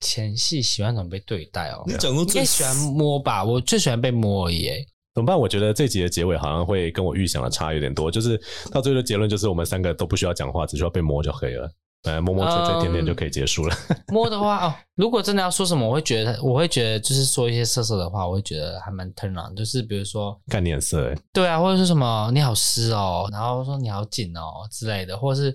[0.00, 1.84] 前戏喜欢怎么被对待哦？
[1.86, 3.44] 你讲过最喜欢摸吧？
[3.44, 4.68] 我最喜欢被摸而已。
[5.14, 5.38] 怎么办？
[5.38, 11.68] 我觉得这集的结尾好像会跟我预想的差有点多，就是到最后的结论就是我们三个都不需要讲话，只需要被摸就可以了。
[12.04, 13.76] 呃，摸摸吹吹点点就可以结束了。
[13.88, 19.54] 嗯、 摸的话哦，如果真的要说什么，我会觉得，我会觉得就是说一些色色的话，我会觉得还蛮 turn on。
[19.56, 25.54] 就是比如说看脸色，哎，对啊，或者说什么你好湿哦，然后说你好紧哦之类的，或者是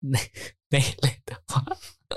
[0.00, 0.18] 那
[0.70, 1.64] 那一类的话。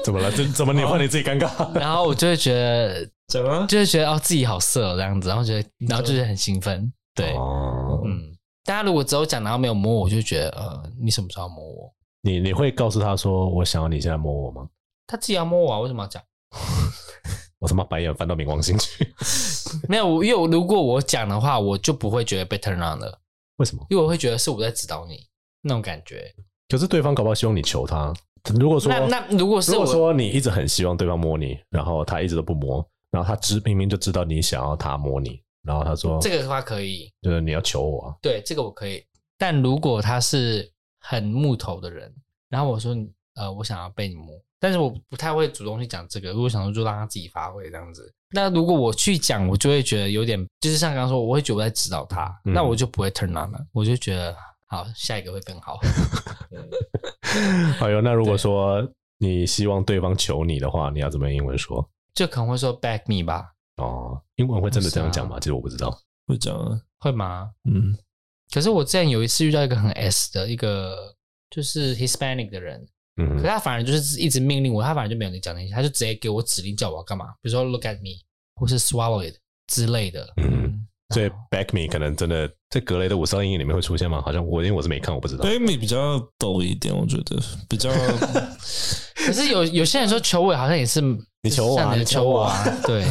[0.04, 0.30] 怎么了？
[0.32, 1.50] 怎怎么你换你自己尴尬？
[1.74, 3.66] 然后我就会觉得怎么？
[3.68, 6.92] 就会觉得哦自己好色这样子，然后觉得然后就是很兴奋。
[7.16, 8.32] 对，哦、嗯，
[8.64, 11.94] 大家如果只有讲然后没有摸，我就觉得呃，你什么时候要摸我？
[12.28, 14.68] 你你会告诉他说，我想要你现在摸我吗？
[15.08, 16.22] 他自己要摸我啊，为什么要讲？
[17.60, 19.08] 我他妈白眼翻到冥王星去。
[19.88, 23.20] 没有，因为如果我讲的话，我就不会觉得被 turn on 了。
[23.58, 23.86] 为什么？
[23.90, 25.26] 因为我会觉得是我在指导你
[25.62, 26.34] 那种感觉。
[26.68, 28.14] 可是对方搞不好希望你求他。
[28.60, 38.16] 如果说那那如果是我如果说你一直很希望对方摸你，然后他一直都不摸，然后他知明明就知道你想要他摸你，然后他说这个的话可以，就是你要求我啊。
[38.22, 39.04] 对，这个我可以。
[39.38, 40.72] 但如果他是
[41.10, 42.14] 很木头的人，
[42.50, 42.94] 然后我说，
[43.36, 46.34] 呃，我想要被你摸，但是我不太会主动去讲这个。
[46.34, 48.14] 如果想说，就让他自己发挥这样子。
[48.32, 53.66] 那如果我去讲，我就会觉得有点，就是像刚刚说，我会觉得我在指导他，嗯、那我就不会 turn on 了。
[53.72, 55.80] 我就觉得，好，下一个会更好。
[57.80, 58.86] 哎呦，那如果说
[59.18, 61.90] 你希望对方求你的话，你要怎么用英文说？
[62.14, 63.54] 就可能会说 back me 吧。
[63.78, 65.38] 哦，英文会真的这样讲吗？
[65.38, 65.98] 啊、其实我不知道。
[66.26, 66.82] 会讲啊？
[67.00, 67.52] 会吗？
[67.64, 67.98] 嗯。
[68.54, 71.14] 可是我之前有一次遇到一个很 S 的一个
[71.50, 72.88] 就是 Hispanic 的人，
[73.22, 78.24] 嗯，可是他反而就是一直命令我，他反而就没有跟你讲那些，他就直接给我指令叫我要干嘛，比如说 Look at me
[78.56, 79.36] 或是 Swallow it
[79.68, 80.28] 之类的。
[80.38, 84.22] 嗯，所以 Back me 可能真的在格雷的五阴影里面会出现吗？
[84.22, 85.44] 好像我因为我是没看，我不知道。
[85.46, 87.92] Back me 比较抖一点，我觉得比较。
[89.26, 91.02] 可是有有些人说求我好像也是
[91.42, 93.04] 你求我啊，你求我啊，对，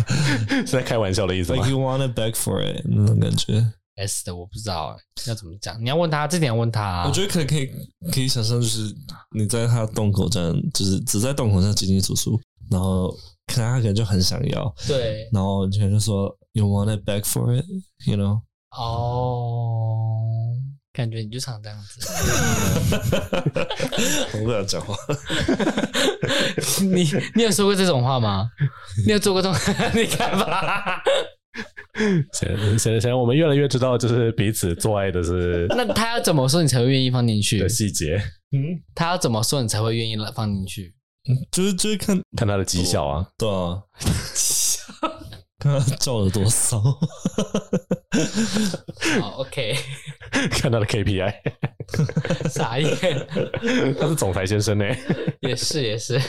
[0.66, 3.64] 是在开玩笑的意思吗？Like you it back for it 那种感觉。
[3.96, 7.06] S 的我不知道要怎么讲，你要问他这点要问他、啊。
[7.06, 7.70] 我觉得可以可以
[8.12, 8.94] 可以想象，就是
[9.36, 13.10] 你在他洞口这样，就是只在洞口上进进出出，然后
[13.46, 18.40] 可能他可能就很想要，对，然后你可能就说 You want it back for it，you know？
[18.76, 20.56] 哦，
[20.92, 22.00] 感觉你就常这样子，
[24.34, 24.96] 我不想讲话。
[26.92, 28.50] 你你有说过这种话吗？
[29.06, 29.60] 你有做过这种？
[29.94, 31.00] 你看吧。
[32.32, 35.66] 现在现在现在我们越来越知道，就是彼此做爱的是。
[35.76, 37.58] 那他要怎么说你才会愿意放进去？
[37.60, 38.16] 的细节，
[38.52, 40.94] 嗯，他要怎么说你才会愿意放进去？
[41.28, 43.80] 嗯，就是就是看看他的绩效啊，对啊，
[45.58, 46.80] 看他叫了多少。
[49.20, 49.74] 好，OK，
[50.50, 51.32] 看他的 KPI，
[52.50, 53.26] 傻眼，
[53.98, 54.84] 他是总裁先生呢，
[55.40, 56.20] 也是也是。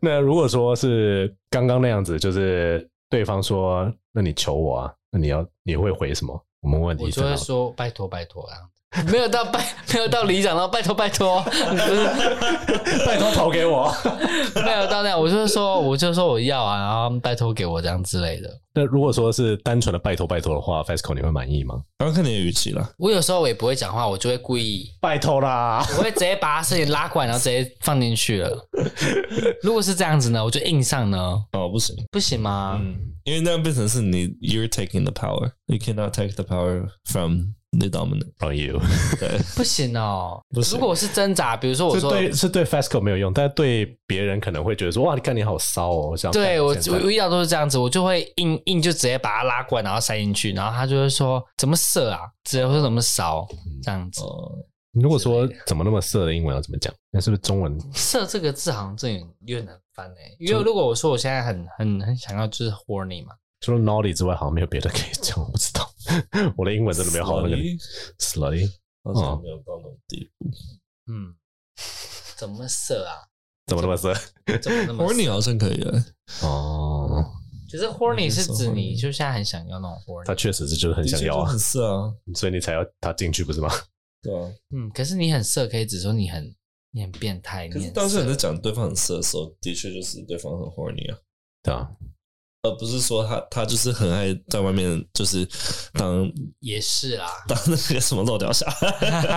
[0.00, 2.86] 那如果说是刚刚那样子，就是。
[3.14, 4.94] 对方说：“那你求我啊？
[5.08, 6.44] 那你要你会回什么？
[6.62, 8.58] 我们问你，我就会说拜托拜托啊。”
[9.10, 11.42] 没有到拜，没有到里长，然后拜托拜托，
[13.06, 13.92] 拜托投给我。
[14.64, 18.48] 没有到那样，我就是说，我就说我要啊，然后拜托给我这样之类的。
[18.76, 21.76] 那如果说是单纯的拜托拜托的话，FESCO 你会满意吗？
[21.98, 22.88] 刚刚看你的语气了。
[22.98, 28.68] 我有时候我也不会讲话，我就会故意拜托啦，我会直接把他事情拉过来，然后直接放进去了。
[29.62, 31.18] 如果是这样子呢，我就硬上呢。
[31.52, 32.78] 哦，不行，不行吗？
[32.82, 37.54] 嗯，因为那样变成是你，you're taking the power，you cannot take the power from。
[37.76, 38.80] The dominant on you，
[39.18, 40.40] 对， 不行哦。
[40.50, 40.74] 不行。
[40.74, 46.16] 如果我是挣扎，比如说我说是对是对 FESCO 没有用，但是对别人可能会觉得说哇，你看你好骚哦。
[46.16, 53.46] 这样对我我遇到都是这样子，我就会硬硬就直接把它拉过来，然后塞进去，然后他就会说怎么色啊，直接会说怎么骚
[53.82, 54.22] 这样子。
[54.92, 56.94] 如果说怎么那么色的英文要怎么讲？
[57.10, 57.76] 那是不是中文？
[57.92, 60.36] 色这个字好像这有点难翻诶。
[60.38, 63.32] 因为如果我说我现在很很很想要就是 horny 嘛。
[63.60, 65.36] 除了 naughty 之外，好像没有别的可以讲。
[65.40, 65.83] 我不知道，
[66.56, 67.56] 我的英文真的没有好那个
[68.18, 68.70] slutty，
[69.02, 70.50] 好像没有到那种地步。
[71.06, 71.34] 嗯，
[72.36, 73.28] 怎么色啊？
[73.66, 74.12] 怎么那么色？
[74.60, 76.04] 怎么那么 horny 好像可以了。
[76.42, 77.24] 哦，
[77.68, 80.26] 其实 horny 是指你就现在很想要那种 horny。
[80.26, 83.70] 他确实是就是很想要啊，很色啊，所以你才要他进去不是吗？
[84.20, 84.52] 对啊。
[84.70, 86.54] 嗯，可是你很色，可以指说你很
[86.90, 87.66] 你很变态。
[87.68, 91.18] 可是当时你在讲对方很色的时候，的确就是对方很 horny 啊。
[91.62, 91.90] 对啊。
[92.64, 95.46] 而不是说他他就是很爱在外面就是
[95.92, 96.26] 当
[96.60, 98.66] 也是啦，当那个什么漏掉下，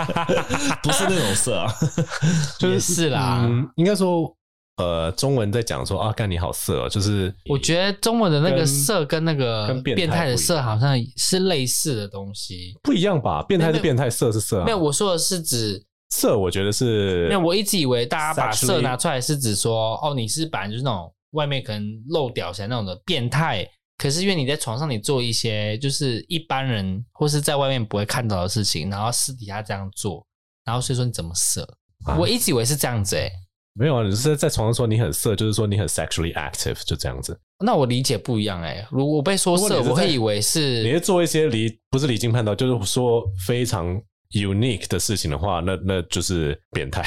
[0.82, 1.72] 不是那种色啊，
[2.58, 3.42] 就是是啦。
[3.44, 4.34] 嗯，应该说
[4.78, 13.44] 呃，中文在讲说啊，干你好色哦，就是我觉得中文的那个色跟那个变态的色好像是类似的东西，不一样吧？
[13.44, 14.66] 变态是变态，色是色啊。
[14.66, 17.28] 没有，我说的是指色，我觉得是。
[17.28, 21.12] 没有，我一直以为大家把色拿出来是指说哦，你是本来就是那种。
[21.38, 23.64] 外面可能露屌起来那种的变态，
[23.98, 30.26] 可是因为你在床上你做一些就是一般人或是在外面不会看到的事情，然后私底下这样做，
[30.66, 31.62] 然后所以说你怎么色？
[32.06, 33.32] 啊、我一直以为是这样子诶、欸，
[33.74, 37.40] 没有啊，你是在床上说你很色，就是说你很 sexually active，就这样子。
[37.64, 44.00] 那我理解不一样诶、欸，如果我被说色，我会以为是你是做一些离不是离经叛道，就是说非常
[44.32, 47.04] unique 的事情的话，那那就是变态。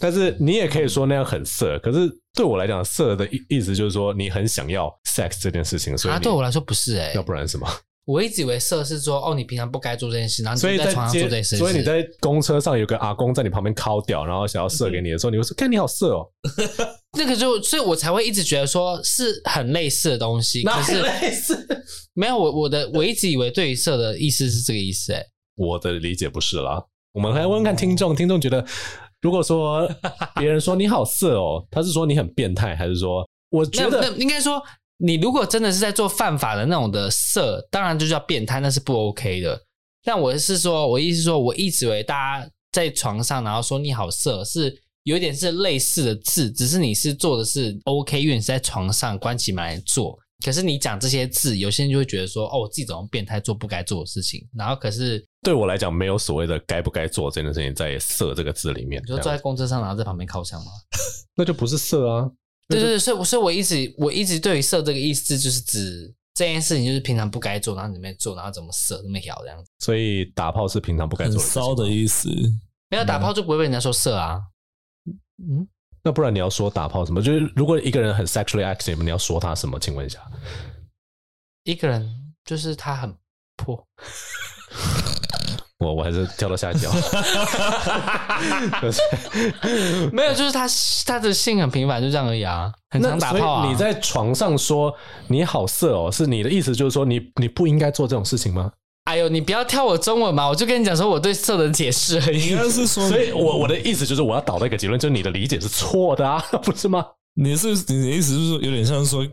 [0.00, 7.66] 但是你也可以说那样很色，可是对我来讲，色的意意思就是说你很想要 sex 这件事情，所以啊对我来说不是哎、欸，要不然什么？
[8.06, 16.26] 我一直以为色是说哦，你平常不该做这件事，然后你在床上做这件事，所以你在公车上有个阿公在你旁边敲掉，然后想要射给你的时候，你会说看你好色哦，
[17.16, 21.66] 那个就所以我才会一直觉得说是很类似的东西， 可是类似？
[22.14, 28.64] 没有我我的我一直以为对于色的意思是这个意思诶、欸，我的理解不是啦，我们来问问看听众，听众觉得。
[29.22, 29.88] 如果说
[30.36, 34.62] 别人说你好色哦，他是说你很变态，还是说我觉得应该说
[34.98, 39.60] 你如果真的是在做犯法的那种的色，当然就叫变态，那是不 OK 的。
[40.02, 50.18] 但我是说，我意思是说，我一直以为大家在床上然后说你好色，是有一点是类似的字，只是你是做的是 OK，因为你是在床上关起门来做。
[50.44, 54.46] 可是你讲这些字，有些人就会觉得说，哦，我自己怎么变态做不该做的事情。
[54.54, 59.02] 然后可是对我来讲，没有所谓的该不该做这件事情在“色”这个字里面。
[59.02, 60.70] 你说坐在公车上，然后在旁边靠墙吗？
[61.36, 62.30] 那就不是色啊。
[62.68, 69.70] 对对对，所以所以我一直我一直对于“色”这个意思，就是指这件事情就是平常不该做，然后你没做，然后怎么色那么摇这样子。
[69.78, 72.28] 所以打炮是平常不该做的骚的意思。
[72.88, 74.40] 没有打炮就不会被人家说色啊。
[75.38, 75.68] 嗯。
[76.02, 77.20] 那不然你要说打炮什么？
[77.20, 79.78] 就是如果一个人很 sexually active，你要说他什么？
[79.78, 80.18] 请问一下，
[81.64, 82.08] 一个人
[82.44, 83.14] 就是他很
[83.56, 83.78] 破。
[85.80, 86.92] 我我还是跳到下一条。
[90.12, 90.68] 没有，就是他
[91.06, 92.70] 他的性很频繁，就这样而已啊。
[92.90, 93.66] 很常打炮啊。
[93.66, 94.94] 你在床上说
[95.28, 98.70] 你好色哦，是你的意思就是说你你不应该做这种事情吗？
[99.10, 100.48] 哎呦，你不要挑我中文嘛！
[100.48, 102.50] 我就跟你讲说我对色的解释而已。
[102.50, 107.04] 应该是说，所以我我的意思就是我要导到一个结论，就是你的理解是错的啊， 不是吗？
[107.42, 109.26] 你是你的意思是说，有点像说，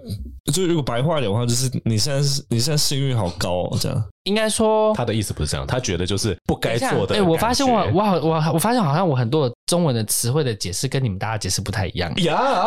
[0.53, 4.01] 就如果白话点的话，就是你现在是你现在幸运好高哦，这样。
[4.24, 7.16] 应该说，他的意思不是这样，他觉得就是不该做的。
[7.16, 12.10] 哎、欸，我发现我我好我我发现好像我很多中文的词汇的解释跟你们大家解释不太一样。
[12.24, 12.66] 呀，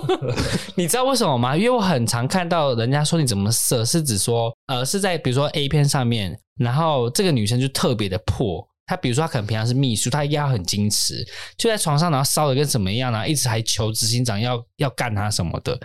[0.76, 1.56] 你知道为什么吗？
[1.56, 8.67] 因为我很常看到人家说你怎么色，是指说呃是在比如说 A 片上面，然后这个女生就特别的破。
[8.88, 11.24] 他比如说，他可能平常是秘书，他一定要很矜持，
[11.56, 15.78] 就在床上，然后烧的跟什么一样，然后一直还求执行长要要干他什么的，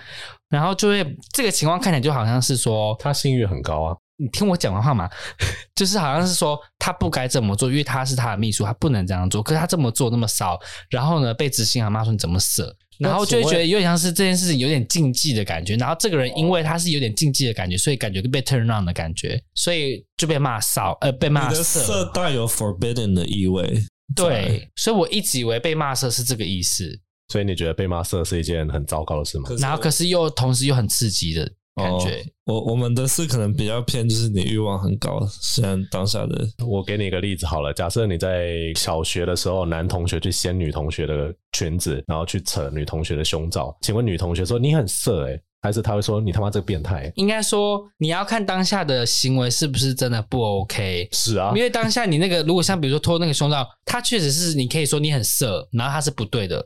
[0.50, 3.96] 然后就会这个情况看起来就好像是说他信誉很高啊。
[4.16, 5.10] 你听我讲完话嘛，
[5.76, 9.44] 就是好像是说他不该这么做，因为他是他的秘书，他不能这样做。
[9.44, 10.58] 可是他这么做那么骚，
[10.90, 12.74] 然后呢被执行长骂说你怎么色？
[13.00, 23.84] 然后就会觉得有点像是这件事情有点禁忌的感觉，然后这个人因为他是有点禁忌的感觉，所以感觉被 turn on 的感觉，所以就被骂骚，呃，被骂色，色带有 forbidden 的意味。
[24.16, 27.00] 对，所以我一直以为被骂色是这个意思。
[27.30, 29.50] 所以你觉得被骂色是一件很糟糕的事吗？
[29.58, 31.52] 然后可是又同时又很刺激的。
[31.76, 35.26] 感觉、哦、我我们的是可能比较偏，就是你欲望很高。
[35.28, 47.12] 虽然当下的，我给你一个例子好了，假设你在小学的时候，男同学去掀女同学的裙子，然后去扯女同学的胸罩，请问女同学说你很色诶、欸，还是他会说你他妈这个变态？
[47.16, 51.10] 应该说你要看当下的行为是不是真的不 OK。
[51.12, 56.64] 是啊，因为当下你那个如果像比如说脱那个胸罩，他确实是你可以说你很色，然后他是不对的。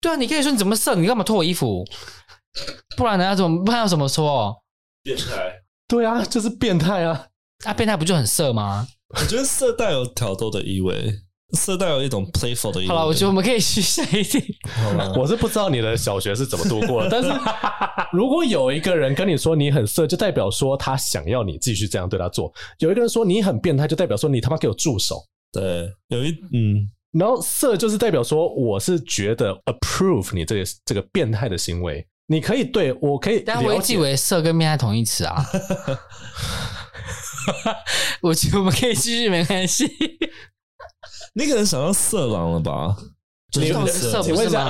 [0.00, 1.82] 对啊，你可以说你怎么色，你干嘛脱我衣服？
[2.96, 3.24] 不然呢？
[3.24, 3.64] 要怎么？
[3.64, 4.62] 不然要怎么说？
[5.02, 5.60] 变态？
[5.88, 7.26] 对啊，就是变态啊！
[7.64, 8.86] 啊，变态不就很色吗？
[9.08, 11.12] 我觉得色带有挑逗的意味，
[11.52, 12.88] 色带有一种 playful 的意味。
[12.88, 14.56] 好了，我觉得我们可以去下一题。
[15.16, 17.28] 我是不知道你的小学是怎么度过的，但是
[18.12, 25.22] 如果有一个人跟你说你很色，就代表说他想要你继续这样对他做；有一个人说你很变态，就代表说你他妈给我住手。
[25.52, 26.88] 对，有一嗯。
[27.12, 35.44] 然后色就是代表说，我是觉得 approve 你这个这个变态的行为，你可以对我可以，但我一直以为色跟变态同义词啊。
[38.22, 39.86] 我觉得我们可以继续，没关系。
[41.34, 42.96] 那个人想要色狼了吧？
[43.56, 44.68] 你色，色请问一下，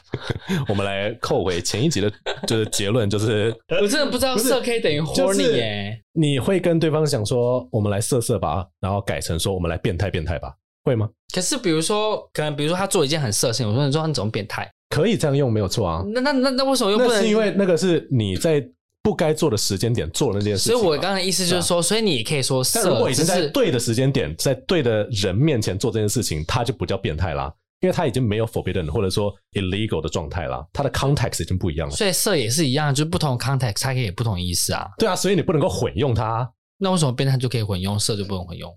[0.68, 2.10] 我们来扣回前一集的，
[2.46, 6.00] 就是结论，就是 我真的不知道色可以等于 horny 耶。
[6.12, 10.54] 你会跟对方讲说，我们来色色吧，然后改成说，我们来变态变态吧。
[10.84, 11.08] 会吗？
[11.34, 14.70] 可是比如说，可能比如说他做一件很色情，我说你说你怎么变态？
[14.94, 16.04] 可以这样用，没有错啊。
[16.12, 17.14] 那那那那为什么又不能？
[17.14, 18.64] 那是因为那个是你在
[19.02, 20.72] 不该做的时间点做了那件事情。
[20.72, 31.94] 所以我刚才意思就是说，所以你也可以说色，但如果已经在对的时间点，在对的人面前做这件事情，他就不叫变态啦，因为他已经没有 forbidden 或者说 illegal 的状态啦，他的 context 已经不一样了。
[31.94, 34.88] 所以色也是一样，就是不同 context 它可以有不同意思啊。
[34.98, 36.48] 对啊，所以你不能够混用它。
[36.78, 38.72] 那为什么变态就可以混用，色就不能混用？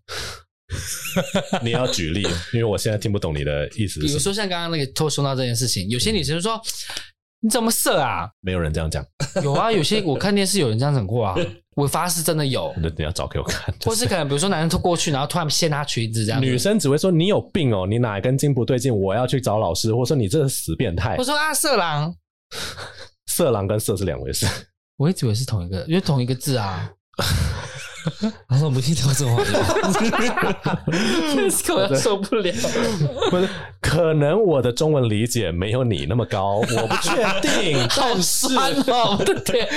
[1.63, 2.22] 你要举例，
[2.53, 3.99] 因为我现在听不懂你的意思。
[4.01, 6.61] 比如说像刚刚那个脱胸罩这件事情，有些女生就说：“嗯、
[7.41, 9.05] 你怎么色啊？”没有人这样讲。
[9.41, 11.36] 有啊，有些我看电视有人这样讲过啊。
[11.78, 12.74] 我发誓真的有。
[12.82, 13.74] 那你要找给我看。
[13.86, 16.41] 或是可能比如说男生脱过去，然后突然掀他裙子这样。
[16.41, 18.91] 女生只会说：“你有病哦，你哪根筋不对劲？
[18.95, 22.13] 我要去找老师。”或者说：“你这是死变态。”我说：“啊，色狼。
[23.30, 24.47] ”色狼跟色是两回事。
[24.97, 26.91] 我一直以为是同一个，因为同一个字啊。
[28.47, 29.43] 然后 我们一条这话
[31.36, 32.53] ，Tesco 受不了。
[33.30, 33.49] 不是，
[33.82, 37.88] 可能我的中文理解没有你那么高，我不确定。
[37.95, 38.47] 但是
[38.91, 39.68] 哦，我的天！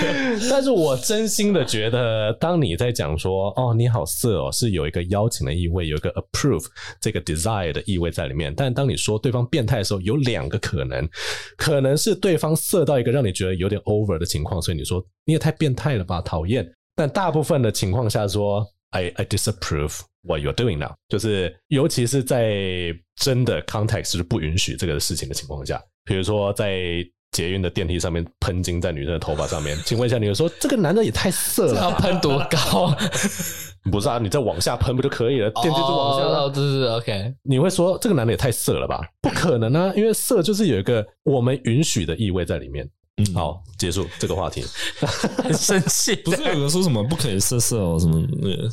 [0.51, 6.65] 但是我真心的觉得，当你在讲说“哦，你好色哦”，是有一个邀请的意味，有一个 approve
[7.01, 8.53] 这个 desire 的意味在里面。
[8.57, 11.09] 但当你说对方变态的时候，有两个可能，
[11.57, 16.67] 可能是对方色到一个让你觉得有点 over 的情况，所以你说你也太变态了吧，讨厌。
[17.01, 32.95] 但大部分的情况下说，I I disapprove what you're doing now，就是尤其是在真的 context 是不允许这个事情的情况下，比如说在捷运的电梯上面喷金在女生的头发上面， 请问一下，你会说这个男的也太色了，要喷多高？
[33.91, 35.51] 不是啊，你再往下喷不就可以了？
[35.63, 37.35] 电梯就往下，哦，对对对，OK。
[37.45, 39.01] 你会说这个男的也太色了吧？
[39.23, 42.87] 不可能啊，因为色就是有一个我们允许的意味在里面。
[43.17, 44.65] 嗯，好，结束这个话题。
[45.43, 48.69] 很生气，不是有人说什么不可以色色哦，什么那个？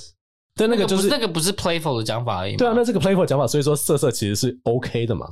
[0.56, 2.56] 对，那个就是那个不是 playful 的讲法而已。
[2.56, 5.28] 对啊，那这个 playful 讲法，所以说色色其实是 OK 的嘛，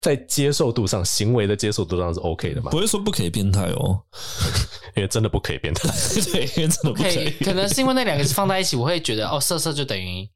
[0.00, 2.70] 在接受度上，行为的接受度上是 OK 的嘛。
[2.70, 4.00] 不会说不可以变态哦，
[4.94, 5.88] 因为真的不可以变态。
[6.30, 7.30] 对，因为真的不可以。
[7.44, 10.30] 可能是因为那两个是放在一起，我会觉得哦，色色就等于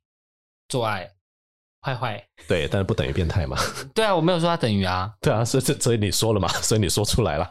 [0.68, 1.08] 做爱，
[1.82, 2.24] 坏坏。
[2.48, 3.56] 对，但是不等于变态嘛。
[3.94, 5.12] 对啊，我没有说它等于啊。
[5.20, 7.48] 对啊，所以这所以你说了嘛，所以你说出来了。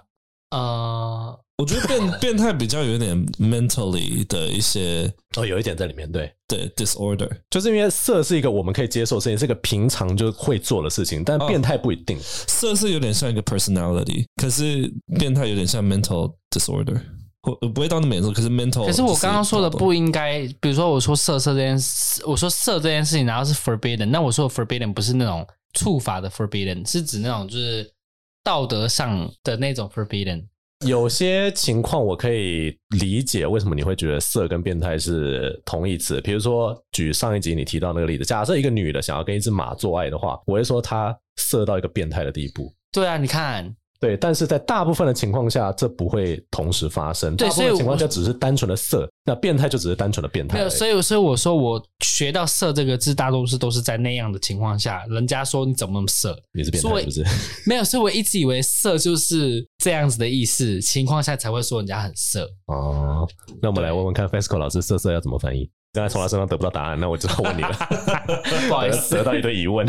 [0.52, 12.18] 呃，我觉得变 变态比较有点 mentally 的一些哦，有一点在里面，对对 disorder，就是因为色是一个我们可以接受的事情，是一个平常就会做的事情，但变态不一定。
[12.18, 17.00] 哦、色是有点像一个 personality，可是变态有点像 mental disorder，
[17.44, 18.86] 我不会到那么严重，可是 mental。
[18.86, 27.90] 可是我刚刚说的不应该，比如说我说色色这件事，我说色这件事情，然后是 forbidden，那我说的 forbidden 不是那种触法的 forbidden，是指那种就是
[28.44, 30.46] 道德上的那种 forbidden。
[30.86, 36.20] 有些情况我可以理解为什么你会觉得色跟变态是同义词。
[36.22, 42.74] 比如说，举上一集你提到那个例子，假设一个女的想要跟一只马做爱的话，我会说她色到一个变态的地步。
[42.92, 43.76] 对啊，你看。
[44.02, 47.36] 对，但是在大部分的情况下，这不会同时发生。
[47.36, 50.58] 对，所以情况下只是单纯的色，那变态就只是单纯的变态。
[50.58, 57.26] 没有，所以所以我说我学到“色”这个字，大多数都是在那样的情况下，人家说你怎么那么色，你是变态是不是？
[57.70, 62.50] 没有，所以我一直以为“色”就是这样子的意思，情况下才会说人家很色。
[62.66, 63.28] 哦，
[63.62, 65.70] 那我们来问问看，FESCO 老师“色色”要怎么翻译？
[65.94, 67.72] 刚才从他身上得不到答案，那我只好问你了。
[68.70, 69.86] 不好意思，得到一堆疑问。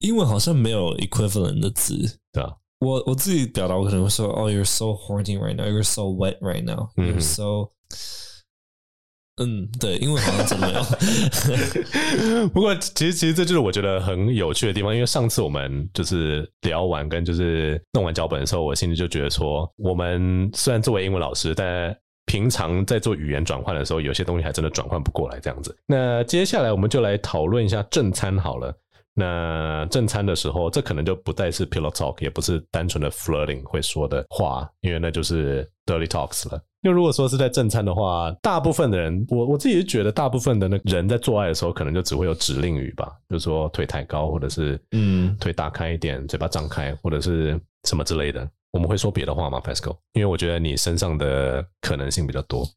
[0.00, 2.54] 英文好像没有 equivalent 的字，对啊。
[2.80, 7.70] 我我自己表达，我可能会说：“哦，you're so horny right now, you're so wet right now, you're so……”
[9.40, 12.48] 嗯，对，英文好像真的没有。
[12.50, 21.96] 不过，其实其实这就是我觉得很有趣的地方，因为上次我们就是聊完跟就是弄完脚本的时候，我心里就觉得说，我们虽然作为英文老师，但
[22.28, 25.74] 平常在做语言转换的时候，有些东西还真的转换不过来这样子。
[25.86, 28.72] 那接下来我们就来讨论一下正餐好了。
[29.14, 36.62] 那正餐的时候，这可能就不再是 pillow talk，也不是单纯的 flirting 会说的话，因为那就是 dirty talks 了。
[36.82, 47.58] 因为如果说是在正餐的话，大部分的人，我我自己是觉得，大部分的那人在做爱的时候，可能就只会有指令语吧，就是说腿抬高，或者是嗯腿打开一点，嘴巴张开，或者是
[47.88, 48.48] 什么之类的。
[48.70, 49.96] 我们会说别的话吗，Pasco？
[50.12, 52.68] 因为我觉得你身上的可能性比较多。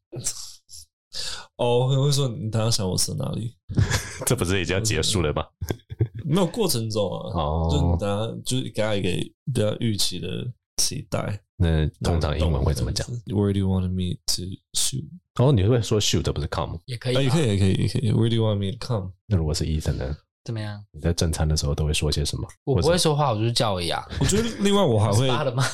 [1.56, 3.54] 哦，我会说你等下想我是哪里？
[4.24, 5.44] 这不是已经要结束了吗？
[6.24, 9.08] 没有过程中啊，哦，就大家就是给他一个
[9.52, 10.28] 比较预期的
[10.78, 11.38] 期待。
[11.56, 15.04] 那通常英文会怎么讲？Where do you want me to shoot？
[15.38, 16.78] 哦，你会说 shoot 不是 come？
[16.86, 18.12] 也可以，也可以，也可以，也可以。
[18.12, 19.12] Where do you want me to come？
[19.26, 20.16] 那如果是 Ethan 呢？
[20.44, 20.82] 怎么样？
[20.92, 22.48] 你在正餐的时候都会说些什么？
[22.64, 24.06] 我不会说话，我就是叫而已啊。
[24.20, 25.64] 我觉得另外我还会 扒了吗？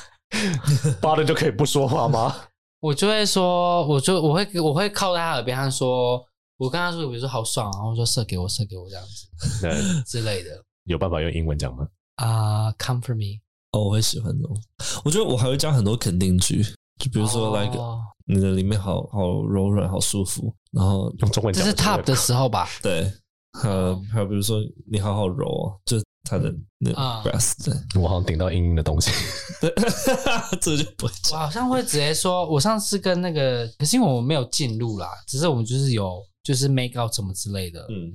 [1.01, 2.35] 扒了就可以不说话吗？
[2.81, 6.23] 我就会说，我就我会我会靠在他耳边，他说，
[6.59, 10.51] 我跟他说，比如说好爽，然后说射给我，射给我这样子，对之类的。
[10.85, 11.87] 有办法用英文讲吗？
[12.17, 13.41] 啊、uh,，come for me。
[13.73, 14.57] 哦，我会喜欢这种。
[15.05, 16.63] 我觉得我还会加很多肯定句，
[16.99, 17.99] 就比如说，like，、oh.
[18.27, 20.55] 你的里面好好柔软，好舒服。
[20.73, 22.69] 然后用中文讲，这是 top 的时候吧？
[22.83, 23.13] 对，
[23.63, 24.59] 呃，还有比如说，
[24.91, 26.91] 你好好揉，就他的那
[27.23, 27.71] breast。
[27.71, 28.01] Uh.
[28.01, 29.11] 我好像顶到硬硬的东西。
[29.61, 29.73] 对，
[30.61, 31.41] 这就不会讲。
[31.41, 37.81] 我好像会直接说，我上次跟那个，可是因为我没有进入啦，只是我们就是有就是 make out 什么之类的。
[37.89, 38.13] 嗯，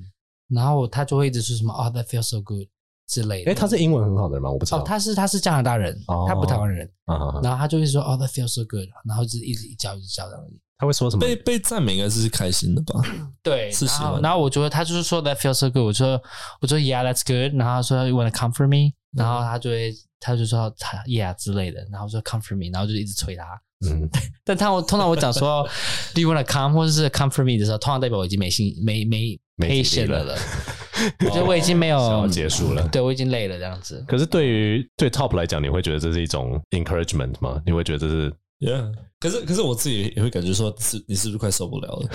[0.50, 2.68] 然后他就会一直说什么，哦、oh,，that feels so good。
[3.06, 4.50] 之类的，哎，他是英文很好的人吗？
[4.50, 4.80] 我不知道。
[4.80, 6.90] 哦，他是他是加拿大人，哦、他不台湾人。
[7.06, 10.44] 哦、然后他就会说：“哦，that feels so good。”然后就一直一叫一直叫这样。
[10.78, 11.22] 他会说什么？
[11.22, 13.02] 被被赞美应该是开心的吧？
[13.44, 14.22] 对，是喜欢。
[14.22, 15.86] 然后我觉得他就是说 “that feels so good”。
[15.86, 16.22] 我说
[16.62, 21.86] ：“我说 yeah, that's good。”然后他说：“You wanna come for me？” 然后他就会他就说他 “yeah” 之类的。
[21.92, 23.44] 然后说 “come for me”，然后就一直催他。
[23.86, 24.10] 嗯，
[24.46, 25.68] 但他我通常我讲说
[26.16, 30.38] “Do you wanna come？” 或者是 “come for me” 的时候，通常代表我已经没心没没没 patient 了了。
[31.20, 34.04] 我觉得我已经没有结束了，对，我已经累了这样子。
[34.08, 37.62] 可是对于对 top 来讲，你会觉得这是一种 encouragement 吗？
[37.66, 42.10] 你会觉得这是？Yeah，可是可是我自己也会感觉说，是你是不是快受不了了？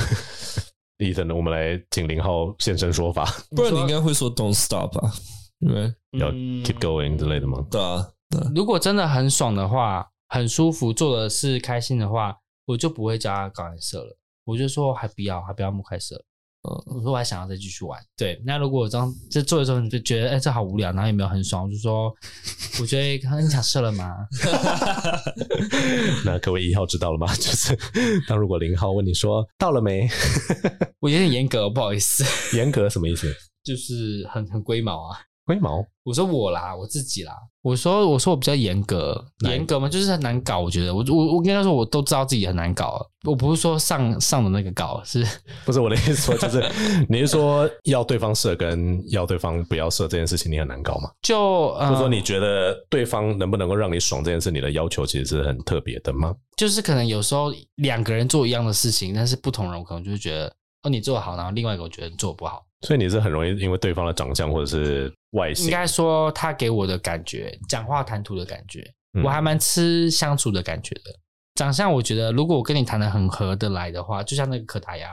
[0.99, 3.24] Ethan，我们来请零号现身说法，
[3.55, 5.12] 不然你应该会说 don't stop 啊，
[5.61, 7.64] 因为要 keep going 之类的吗？
[7.70, 12.34] 对啊，对啊，如果真的很爽的话，很舒服，做的是开心的话，
[12.66, 16.24] 我就不会叫他搞颜色了，我就说还不要，还不要木开色。
[16.63, 18.41] 我说我还想要再继续玩，对。
[18.45, 22.13] 那如果我这样就做的时候，你就觉得哎、欸，这好无聊，然后也没有很爽，我就说，
[22.81, 24.15] 我觉得刚刚你想射了吗？
[26.27, 27.27] 那各位一号知道了吗？
[27.37, 27.77] 就是
[28.27, 30.09] 当如果零号问你说到了没，
[31.01, 32.25] 我有点严格，不好意思。
[32.57, 33.33] 严格什么意思？
[33.65, 35.19] 就是很很龟毛啊。
[35.49, 35.82] 龟毛？
[36.05, 37.32] 我说我啦，我自己啦。
[37.62, 40.61] 我说我说我比较严格，严格吗，就是很难搞。
[40.61, 43.05] 我觉得我我我跟他说，我都知道自己很难搞。
[43.24, 45.26] 我不是说上上的那个搞，是
[45.64, 46.14] 不是我的意思？
[46.14, 46.62] 说就是
[47.09, 51.11] 你是说要对方射跟要对方不要射这件事情，你很难搞吗？
[51.22, 56.34] 就或者说你觉得对方能不能够让你爽这件事，你的要求其实是很特别的吗？
[56.57, 60.46] 就是可能有时候两个人做一样的事情，但是不同人我可能就会觉得
[60.82, 62.62] 哦，你做得好，然后另外一个我觉得你做不好。
[62.87, 68.89] 所以你是很容易因为对方的长相或者是外形，应该说他给我的感觉，讲话谈吐的感觉，
[69.24, 71.03] 我还蛮吃相处的感觉的。
[71.55, 75.09] 长相我觉得，如果我跟你谈的很合得来的话，就像那个可达鸭，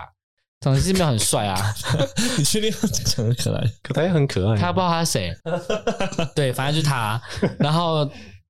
[0.59, 1.55] 长得是没有很帅啊。
[2.37, 3.63] 你确定他长得可爱？
[3.81, 4.57] 可达鸭很可爱。
[4.57, 5.33] 他不知道他是谁。
[6.35, 7.21] 对，反正就是他。
[7.59, 8.09] 然后。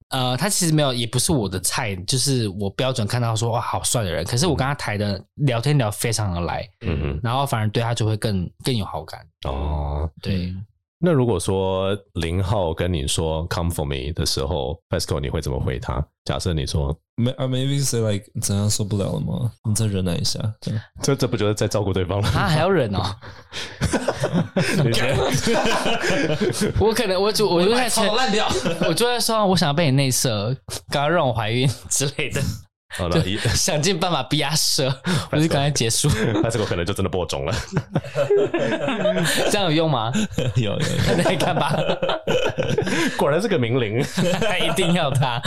[0.10, 4.24] 呃，他其实没有，也不是我的菜，就是我标准看到说哇，好帅的人。
[4.24, 9.28] 可是我跟他谈的聊天聊非常的来，嗯嗯，然后反而对他就会更更有好感。
[9.46, 10.54] 哦，对。
[11.06, 16.04] 那如果说零号跟你说 “come for me” 的时候，Pascal 你会怎么回他？
[16.24, 19.52] 假设你说 “maybe say like 怎样受不了了吗？
[19.70, 20.40] 你再忍耐一下。”
[21.04, 22.28] 这这不就是在照顾对方了？
[22.34, 23.04] 他还要忍哦。
[26.82, 28.48] 我可能我就我就在说烂掉，
[28.90, 30.58] 我就在说我想要被你内射，
[30.90, 32.42] 刚刚让我怀孕之类的。
[32.90, 33.22] 好了，
[33.54, 34.88] 想尽办法逼他射，
[35.32, 36.08] 我就赶快结束。
[36.42, 37.54] 那这个可能就真的播种了，
[39.52, 40.12] 这样有用吗？
[40.56, 40.78] 有有，
[41.24, 41.76] 来看吧。
[43.18, 45.42] 果然是个名伶，一定要他。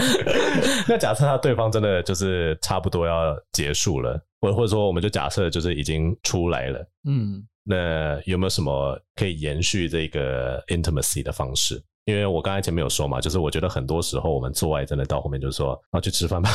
[0.86, 11.82] 那假设他对方真的就是差不多要结束了，或或者说我们就假设就是已经出来了，嗯，那有没有什么可以延续这个 intimacy 的方式？
[12.08, 16.48] 因为我刚才前面有说嘛，就是我觉得很多时候我们做爱真的到后面就是说，啊去吃饭吧，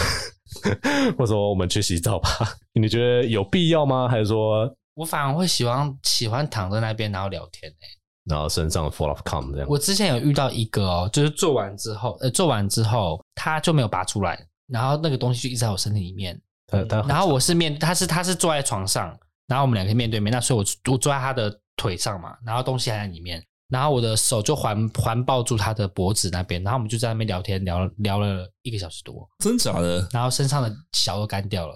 [1.15, 2.27] 或者说我们去洗澡吧，
[2.73, 4.07] 你觉得有必要吗？
[4.09, 7.87] 还是说，我反而会喜欢喜欢躺在那边然后聊天、欸、
[8.25, 9.67] 然后身上 full of cum 这样。
[9.69, 16.35] 我之前有遇到一个哦，就是做完之后，呃，做完之后他就没有拔出来，然后那个东西就一直在我身体里面。
[16.71, 23.39] 嗯、然后我是面，他是他是坐在床上，然后我们两个面对面，那所以我我坐在他的腿上嘛，然后东西还在里面。
[23.73, 30.07] 然后我的手就环环抱住他的脖子那边，然后我们就在那边聊天，聊聊了一个小时多，真假的？
[30.11, 31.75] 然后身上的小都干掉了，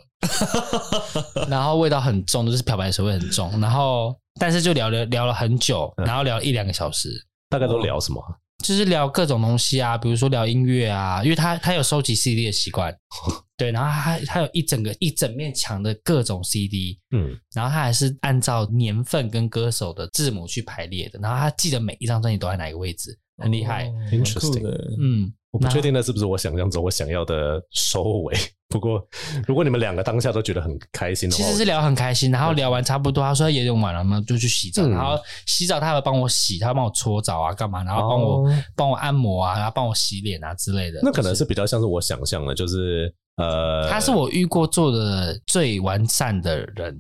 [1.50, 3.60] 然后味道很重，就是漂白的时候会很重。
[3.60, 7.10] 然后但是就聊了聊了很久，然后聊了一两个小时，
[7.50, 8.24] 大概都聊什么？
[8.64, 12.96] 就是聊各种东西啊，比如说聊音乐啊，因为他他有收集 CD 的习惯。
[13.58, 24.64] 对，然后他他有一整个一整面墙的各种 CD，嗯，然后他还是按照年份跟歌手的字母去排列的，然后他记得每一张专辑都在哪个位置，很厉害，interesting，
[25.00, 28.36] 嗯，我不确定那是不是我想象中我想要的收尾。
[28.70, 29.02] 不过
[29.48, 38.44] 如果你们两个当下都觉得很开心的话，其实是聊很开心，然后聊完差不多，他说也用完了嘛，就去洗澡，然后洗澡他会帮我洗，他会帮我搓澡啊，干嘛，然后帮我
[38.76, 41.00] 帮我按摩啊，然后帮我洗脸啊之类的。
[41.02, 43.14] 那可能是比较像是我想象的，就是。
[43.38, 47.00] 呃，他是我遇过做的最完善的人，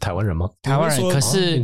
[0.00, 0.48] 台湾人吗？
[0.62, 1.62] 台湾人，可是、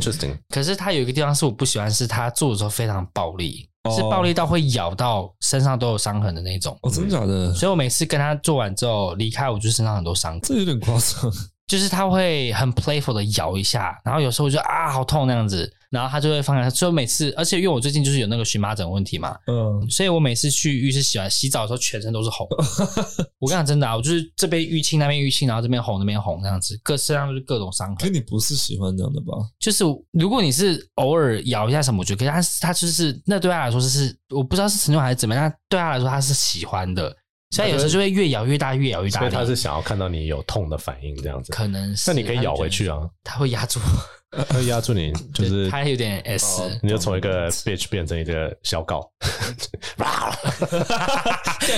[0.49, 6.77] 可是他有一个地方是我不喜欢，是他做的时候非常暴力，哦、是暴力到会咬到身上都有伤痕的那种。
[6.83, 7.53] 哦，真的假的？
[7.53, 10.39] 所以我每次跟他做完之后离开，我就身上很多伤。
[10.41, 11.31] 这有点夸张。
[11.67, 16.69] 就是他会很 playful 的咬一下，然后有时候就啊好痛那样子，然后他就会放开。
[16.69, 22.47] 所以每次，而且因为我最近就是有那个荨麻疹问题嘛，嗯，所以我每次去浴室洗完洗澡的时候，全身都是红。
[23.39, 27.95] 我跟你讲真的啊，我就是这边淤青，那边淤青，然后这边红，那边红，那样子，各身上都是各种伤痕。
[27.95, 29.33] 可你不是喜欢这样的吧？
[29.59, 37.15] 就是如果你是偶尔咬一下什么，我觉得可以，但是他就是那对他来说就是我不知道是成就还是怎么样，但对他来说他是喜欢的。
[37.53, 39.19] 所以有时候就会越咬越大，越咬越大。
[39.19, 41.51] 所以他是想要看到你有痛的反应，这样子。
[41.51, 42.09] 可能是。
[42.09, 43.07] 那你可以咬回去啊。
[43.23, 49.09] 他会压住，他会压住你，就是他有点 S，你就从一个 bitch 变成一个小狗。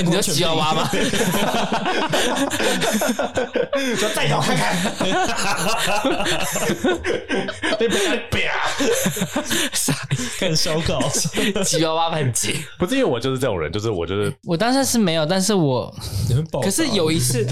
[0.03, 0.89] 你就吉娃娃吗？
[3.95, 4.75] 说再咬看看。
[7.77, 7.97] 别别
[8.31, 8.49] 别！
[9.73, 9.93] 傻，
[10.39, 10.99] 看小狗，
[11.63, 12.55] 吉娃娃很急。
[12.79, 15.93] 不是因为我就是这种人，就是我就是我当时是没有，但是我
[16.63, 17.45] 可是有一次，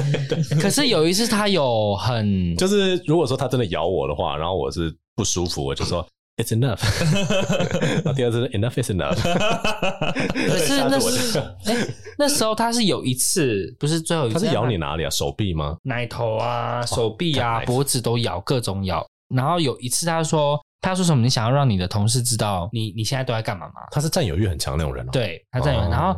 [0.62, 6.06] 可是有一次他有很就是如果说他真的咬我的话，然后我是不舒服，我就 说。
[6.36, 6.82] It's enough。
[8.04, 9.22] 然后第二次 enough is enough。
[9.22, 15.10] 可是那是哎、欸，那时候他是有一次，不是最后一次，他是咬你哪里啊？
[15.12, 15.78] 手臂吗？
[15.84, 19.06] 奶头啊，手臂啊，脖子都咬，各种咬。
[19.36, 21.22] 然后有一次他说，他说什么？
[21.22, 23.74] 你想要让你的同事知道你你现在都在干嘛吗？
[23.92, 25.10] 他是占有欲很强那种人、哦。
[25.12, 25.92] 对，他占有欲。
[25.92, 26.18] 然后，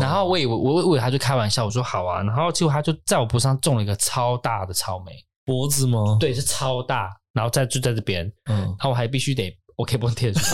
[0.00, 2.20] 然后我以为我以为他就开玩笑，我说好啊。
[2.20, 5.12] 然后结果他就在我脖子上种了一个超大的草莓。
[5.44, 6.16] 脖子吗？
[6.18, 7.08] 对，是超大。
[7.32, 10.40] 然后在住在这边，嗯，然后我还必须得 OK 绷贴住。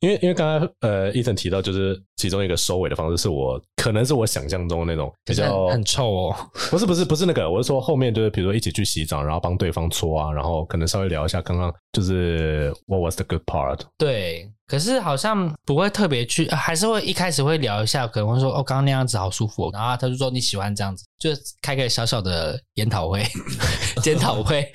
[0.00, 6.36] 因为因为刚才呃，Ethan 提到就是其中一个收尾的方式是我可能是我想象中的那种比较很，很臭哦，
[6.70, 13.80] 不是不是不是那个，我是说后面就是比如说一起去洗澡，然后帮对方搓啊，然后可能稍微聊一下刚刚就是 What was the good part？
[13.96, 14.50] 对。
[14.68, 21.30] 可是好像不会特别去，还是会一开始会聊一下，可能会说哦，刚刚那样子好舒服，然后他就说你喜欢这样子，就
[21.62, 23.22] 开个小小的研讨会、
[24.02, 24.68] 检讨会，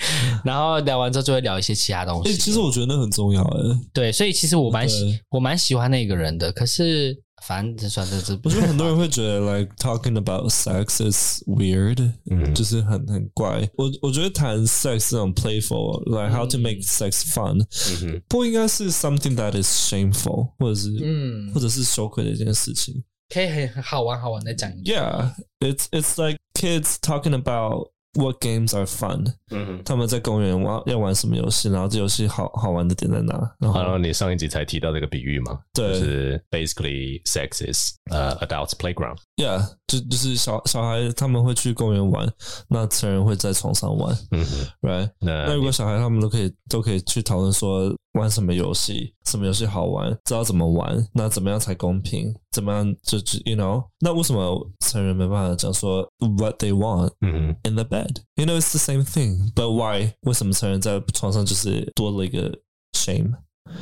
[0.45, 2.38] 然后聊完之后就会聊一些其他东西。
[2.38, 3.80] 其实我觉得那很重要哎。
[3.91, 13.68] 对，所以其实我蛮喜我蛮喜欢那个人的，可是 反正算这这，我觉得很多人会觉得，like talking about sex is weird，嗯，就是很很怪。
[13.77, 17.64] 我我觉得谈 sex 这种 playful，like how to make sex fun，
[18.03, 23.05] 嗯，不应该是 something that is shameful，或者是嗯，或者是羞愧的一件事情。
[23.29, 24.70] 可以很好玩好玩的讲。
[24.85, 27.91] Yeah，it's it's like kids talking about。
[28.14, 29.35] What games are fun？
[29.51, 31.68] 嗯哼，他们在公园玩要玩什么游戏？
[31.68, 33.35] 然后这游戏好好玩的点在哪？
[33.61, 35.61] 然后，然后你上一集才提到这个比喻嘛？
[35.74, 42.32] 对，就是 basically sex is 呃、uh, adults playground。Yeah， 就就是小小孩他们会去公园玩，
[42.70, 44.18] 那成人会在床上玩。
[44.32, 44.46] 嗯
[44.82, 45.12] ，Right？
[45.20, 47.94] 那，那如果小孩他们都可以都可以去讨论说。
[48.14, 49.14] 玩什么游戏？
[49.24, 50.12] 什么游戏好玩？
[50.26, 51.08] 知道怎么玩？
[51.14, 52.36] 那怎么样才公平？
[52.52, 53.86] 怎么样就就 you know？
[54.02, 56.06] 那为什么成人没办法讲说
[56.38, 60.12] what they want in the bed？You know it's the same thing，but why？
[60.24, 62.52] 为什么成人在床上就是多了一个
[62.92, 63.32] shame？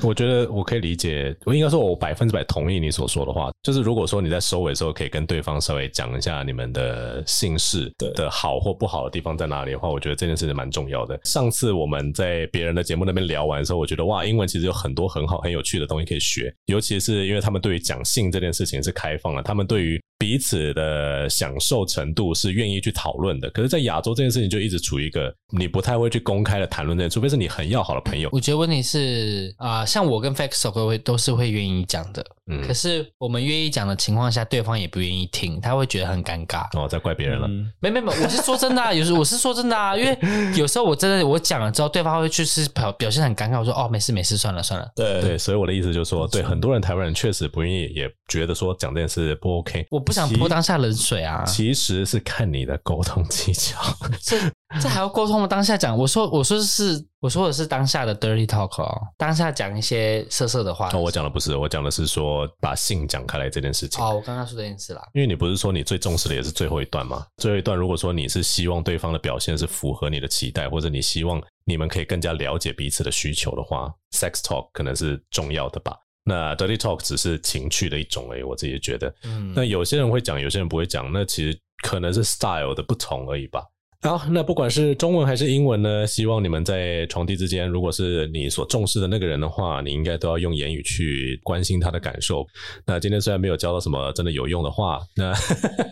[0.01, 3.49] 我觉得我可以理解，我应该说，我百分之百同意你所说的话。
[3.63, 11.19] 就是如果说你在收尾的时候，可以跟对方稍微讲一下你们的姓氏的好或不好的地方在哪里的话，我觉得这件事情蛮重要的。
[11.23, 19.99] 上次我们在别人的节目那边聊完的时候，我觉得哇，英文其实有很多很好很有趣的东西可以学，尤其是因为他们对于讲姓这件事情是开放的，他们对于。
[20.19, 28.27] 彼此的享受程度是愿意去讨论的，可是，在亚洲这件事情就一直处于一个你不太会去公开的谈论的，除非是你很要好的朋友。
[28.33, 36.67] 我觉得问题是啊、呃，像我跟 Fax 都会都是会愿意讲的，嗯，可是我们愿意讲的情况下，对方也不愿意听，他会觉得很尴尬。
[36.77, 37.47] 哦，在怪别人了？
[37.47, 40.17] 嗯、没没没，我是说真的、啊，有时我是说真的啊，因为
[40.57, 44.85] 有时候我真的我讲了之后，对方会去是表表现很尴尬，我说哦，没事没事，算了算了。
[44.97, 49.85] 对对，所以我的意思就是说，对很多人台湾人确实不愿意，也觉得说讲这件事不 OK。
[49.89, 53.79] 我不想泼当下冷水啊，其实是看你的沟通技巧。
[54.21, 54.37] 这
[54.81, 60.89] 这还要沟通吗当下讲，我说我说的是我说的是当下的 dirty talk 哦，当下讲一些色色的话。
[60.93, 64.03] 哦，我讲的不是，我讲的是说把性讲开来这件事情。
[64.03, 67.25] 哦，我刚刚说这件事啦，因为你不是说你最重视的也是最后一段吗？
[67.37, 75.95] 最后一段如果说你是希望对方的表现是符合你的期待，或者你希望你们可以更加了解彼此的需求的话，sex talk 可能是重要的吧。
[76.25, 79.13] 那 dirty talk 只是情趣的一种而已，我自己觉得。
[79.23, 83.63] 嗯，那有些人会讲，有些人不会讲，那其实可能是 style 的不同而已吧。
[84.01, 92.45] 好，那不管是中文还是英文呢，希望你们在床地之间，如果是你所重视的那个人的话，你应该都要用言语去关心他的感受。
[92.85, 95.33] 那今天虽然没有教到什么真的有用的话，那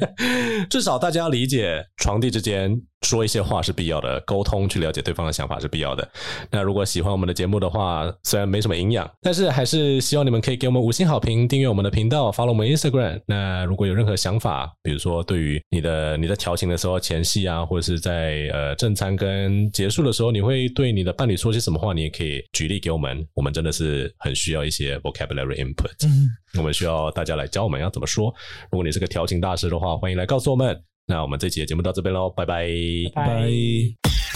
[0.69, 2.81] 至少大家要理解床地之间。
[3.01, 6.07] 说一些话是必要的，沟通去了解对方的想法是必要的。
[6.51, 13.21] 那如果喜欢我们的节目的话，虽然没什么营养，但是还是希望你们可以给我们五星好评，订阅我们的频道，follow 我们 Instagram。
[13.27, 23.25] 那如果有任何想法，比如说对于你的你在调情的时候前戏啊，或者是在呃正餐跟结束的时候，你会对你的伴侣说些什么话，你也可以举例给我们。
[23.35, 26.27] 我们真的是很需要一些 vocabulary input，嗯，
[26.57, 28.33] 我们需要大家来教我们要怎么说。
[28.71, 30.81] 如果你是个调情大师的话，欢迎来告诉我们。
[31.09, 32.67] 那我们这期的节目到这边喽，拜拜，
[33.15, 34.26] 拜拜。